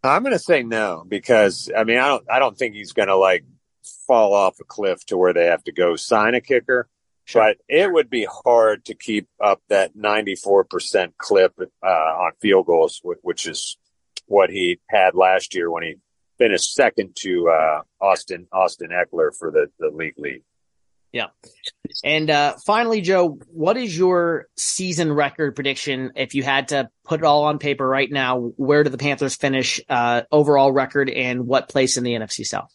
I'm 0.05 0.23
going 0.23 0.35
to 0.35 0.39
say 0.39 0.63
no 0.63 1.05
because 1.07 1.71
I 1.77 1.85
mean 1.85 1.99
I 1.99 2.09
don't 2.09 2.25
I 2.31 2.39
don't 2.39 2.57
think 2.57 2.75
he's 2.75 2.93
going 2.93 3.09
to 3.09 3.17
like 3.17 3.45
fall 4.07 4.35
off 4.35 4.61
a 4.61 4.65
cliff 4.65 5.05
to 5.07 5.17
where 5.17 5.33
they 5.33 5.47
have 5.47 5.65
to 5.65 5.73
go 5.73 5.97
sign 5.97 6.35
a 6.35 6.41
kicker. 6.41 6.89
But 7.35 7.57
it 7.69 7.93
would 7.93 8.09
be 8.09 8.27
hard 8.45 8.85
to 8.87 8.95
keep 8.95 9.29
up 9.43 9.61
that 9.69 9.97
94% 9.97 11.13
clip 11.19 11.55
uh, 11.83 11.87
on 11.87 12.33
field 12.41 12.67
goals, 12.67 13.01
which 13.03 13.47
is 13.47 13.77
what 14.27 14.51
he 14.51 14.79
had 14.89 15.15
last 15.15 15.55
year 15.55 15.71
when 15.71 15.83
he 15.83 15.97
finished 16.39 16.75
second 16.75 17.17
to 17.17 17.49
uh, 17.49 17.83
Austin 18.01 18.47
Austin 18.53 18.91
Ekeler 18.91 19.31
for 19.37 19.51
the, 19.51 19.67
the 19.79 19.89
league 19.89 20.15
lead. 20.19 20.43
Yeah. 21.13 21.29
And 22.05 22.29
uh, 22.29 22.57
finally, 22.67 23.01
Joe, 23.01 23.39
what 23.49 23.77
is 23.77 23.97
your 23.97 24.49
season 24.57 25.11
record 25.13 25.55
prediction? 25.55 26.13
If 26.15 26.35
you 26.35 26.43
had 26.43 26.69
to 26.69 26.91
put 27.05 27.21
it 27.21 27.25
all 27.25 27.45
on 27.45 27.59
paper 27.59 27.89
right 27.89 28.11
now, 28.11 28.39
where 28.39 28.85
do 28.85 28.91
the 28.91 28.99
Panthers 28.99 29.35
finish 29.35 29.81
uh, 29.89 30.23
overall 30.31 30.73
record 30.73 31.09
and 31.09 31.47
what 31.47 31.69
place 31.69 31.97
in 31.97 32.05
the 32.05 32.13
NFC 32.13 32.45
South? 32.45 32.71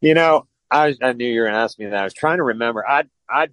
You 0.00 0.14
know, 0.14 0.48
I, 0.70 0.94
I 1.00 1.12
knew 1.12 1.26
you 1.26 1.40
were 1.40 1.46
going 1.46 1.54
to 1.54 1.60
ask 1.60 1.78
me 1.78 1.86
that. 1.86 1.94
I 1.94 2.04
was 2.04 2.14
trying 2.14 2.38
to 2.38 2.44
remember. 2.44 2.84
I 2.86 3.04
I 3.30 3.48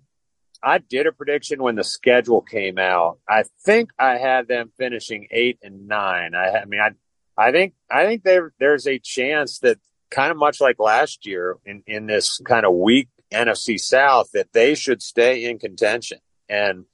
I 0.63 0.77
did 0.77 1.07
a 1.07 1.11
prediction 1.11 1.61
when 1.61 1.75
the 1.75 1.83
schedule 1.83 2.41
came 2.41 2.77
out. 2.77 3.19
I 3.27 3.43
think 3.65 3.91
I 3.99 4.17
had 4.17 4.47
them 4.47 4.71
finishing 4.77 5.27
eight 5.29 5.59
and 5.61 5.87
nine. 5.87 6.33
I, 6.35 6.59
I 6.59 6.65
mean, 6.65 6.79
I, 6.79 6.91
I 7.37 7.51
think, 7.51 7.73
I 7.91 8.05
think 8.05 8.23
there, 8.23 8.53
there's 8.59 8.87
a 8.87 8.97
chance 8.97 9.59
that 9.59 9.77
kind 10.09 10.31
of 10.31 10.37
much 10.37 10.61
like 10.61 10.79
last 10.79 11.25
year 11.25 11.57
in, 11.65 11.83
in 11.85 12.05
this 12.05 12.39
kind 12.45 12.65
of 12.65 12.73
weak 12.73 13.09
NFC 13.31 13.77
South 13.77 14.29
that 14.33 14.53
they 14.53 14.73
should 14.75 15.01
stay 15.01 15.45
in 15.45 15.59
contention. 15.59 16.19
And 16.47 16.85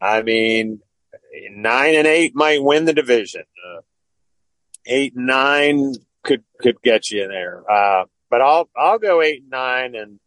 I 0.00 0.22
mean, 0.22 0.80
nine 1.50 1.94
and 1.94 2.06
eight 2.06 2.34
might 2.34 2.62
win 2.62 2.84
the 2.84 2.92
division. 2.92 3.44
Uh, 3.66 3.80
eight 4.84 5.14
and 5.14 5.26
nine 5.26 5.94
could, 6.22 6.44
could 6.60 6.82
get 6.82 7.10
you 7.10 7.22
in 7.24 7.30
there. 7.30 7.62
Uh, 7.70 8.04
but 8.28 8.42
I'll, 8.42 8.68
I'll 8.76 8.98
go 8.98 9.22
eight 9.22 9.42
and 9.42 9.50
nine 9.50 9.94
and, 9.94 10.20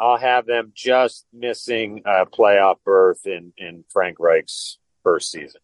I'll 0.00 0.16
have 0.16 0.46
them 0.46 0.72
just 0.74 1.26
missing 1.32 2.02
a 2.06 2.24
playoff 2.24 2.76
berth 2.84 3.26
in, 3.26 3.52
in 3.58 3.84
Frank 3.92 4.18
Reich's 4.18 4.78
first 5.02 5.30
season. 5.30 5.60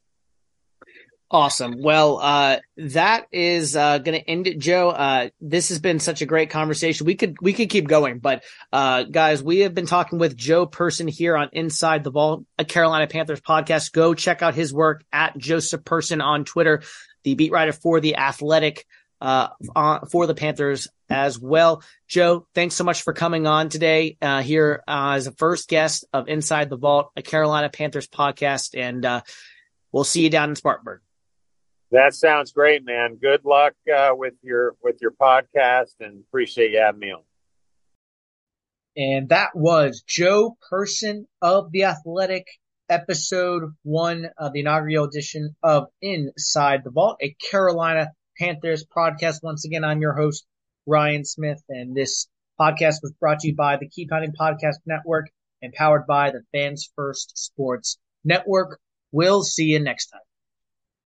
Awesome. 1.28 1.82
Well, 1.82 2.18
uh, 2.18 2.58
that 2.76 3.26
is 3.32 3.74
uh, 3.74 3.98
going 3.98 4.20
to 4.20 4.30
end 4.30 4.46
it, 4.46 4.60
Joe. 4.60 4.90
Uh, 4.90 5.30
this 5.40 5.70
has 5.70 5.80
been 5.80 5.98
such 5.98 6.22
a 6.22 6.26
great 6.26 6.50
conversation. 6.50 7.04
We 7.04 7.16
could 7.16 7.36
we 7.40 7.52
could 7.52 7.68
keep 7.68 7.88
going, 7.88 8.20
but 8.20 8.44
uh, 8.72 9.02
guys, 9.04 9.42
we 9.42 9.60
have 9.60 9.74
been 9.74 9.86
talking 9.86 10.20
with 10.20 10.36
Joe 10.36 10.66
Person 10.66 11.08
here 11.08 11.36
on 11.36 11.48
Inside 11.52 12.04
the 12.04 12.12
Vault, 12.12 12.44
a 12.58 12.64
Carolina 12.64 13.08
Panthers 13.08 13.40
podcast. 13.40 13.90
Go 13.90 14.14
check 14.14 14.40
out 14.40 14.54
his 14.54 14.72
work 14.72 15.02
at 15.12 15.36
Joseph 15.36 15.84
Person 15.84 16.20
on 16.20 16.44
Twitter, 16.44 16.82
the 17.24 17.34
beat 17.34 17.50
writer 17.50 17.72
for 17.72 17.98
the 17.98 18.16
Athletic 18.16 18.86
uh, 19.20 19.48
for 20.10 20.26
the 20.26 20.34
Panthers 20.34 20.88
as 21.08 21.38
well. 21.38 21.82
Joe, 22.08 22.46
thanks 22.54 22.74
so 22.74 22.84
much 22.84 23.02
for 23.02 23.12
coming 23.12 23.46
on 23.46 23.68
today 23.68 24.16
uh, 24.20 24.42
here 24.42 24.82
uh, 24.86 25.12
as 25.16 25.26
a 25.26 25.32
first 25.32 25.68
guest 25.68 26.04
of 26.12 26.28
Inside 26.28 26.70
the 26.70 26.76
Vault, 26.76 27.10
a 27.16 27.22
Carolina 27.22 27.68
Panthers 27.68 28.08
podcast, 28.08 28.78
and 28.78 29.04
uh, 29.04 29.20
we'll 29.92 30.04
see 30.04 30.22
you 30.22 30.30
down 30.30 30.50
in 30.50 30.56
Spartanburg. 30.56 31.00
That 31.92 32.14
sounds 32.14 32.52
great, 32.52 32.84
man. 32.84 33.16
Good 33.16 33.44
luck 33.44 33.74
uh, 33.94 34.10
with 34.12 34.34
your 34.42 34.74
with 34.82 34.96
your 35.00 35.12
podcast, 35.12 35.94
and 36.00 36.24
appreciate 36.28 36.72
you 36.72 36.80
having 36.80 37.00
me 37.00 37.12
on. 37.12 37.22
And 38.96 39.28
that 39.28 39.50
was 39.54 40.02
Joe 40.06 40.56
Person 40.70 41.28
of 41.42 41.70
the 41.70 41.84
Athletic, 41.84 42.46
episode 42.88 43.74
one 43.82 44.30
of 44.38 44.52
the 44.52 44.60
inaugural 44.60 45.04
edition 45.04 45.54
of 45.62 45.86
Inside 46.00 46.82
the 46.82 46.90
Vault, 46.90 47.18
a 47.20 47.34
Carolina 47.50 48.12
Panthers 48.38 48.84
podcast. 48.84 49.42
Once 49.42 49.64
again, 49.64 49.84
I'm 49.84 50.00
your 50.00 50.12
host, 50.12 50.46
Ryan 50.86 51.24
Smith, 51.24 51.62
and 51.68 51.96
this 51.96 52.28
podcast 52.60 52.96
was 53.02 53.12
brought 53.18 53.40
to 53.40 53.48
you 53.48 53.54
by 53.54 53.76
the 53.76 53.88
Keep 53.88 54.10
Pounding 54.10 54.32
Podcast 54.38 54.76
Network 54.86 55.26
and 55.62 55.72
powered 55.72 56.06
by 56.06 56.30
the 56.30 56.42
Fans 56.52 56.90
First 56.96 57.36
Sports 57.38 57.98
Network. 58.24 58.78
We'll 59.12 59.42
see 59.42 59.64
you 59.64 59.80
next 59.80 60.08
time. 60.08 60.25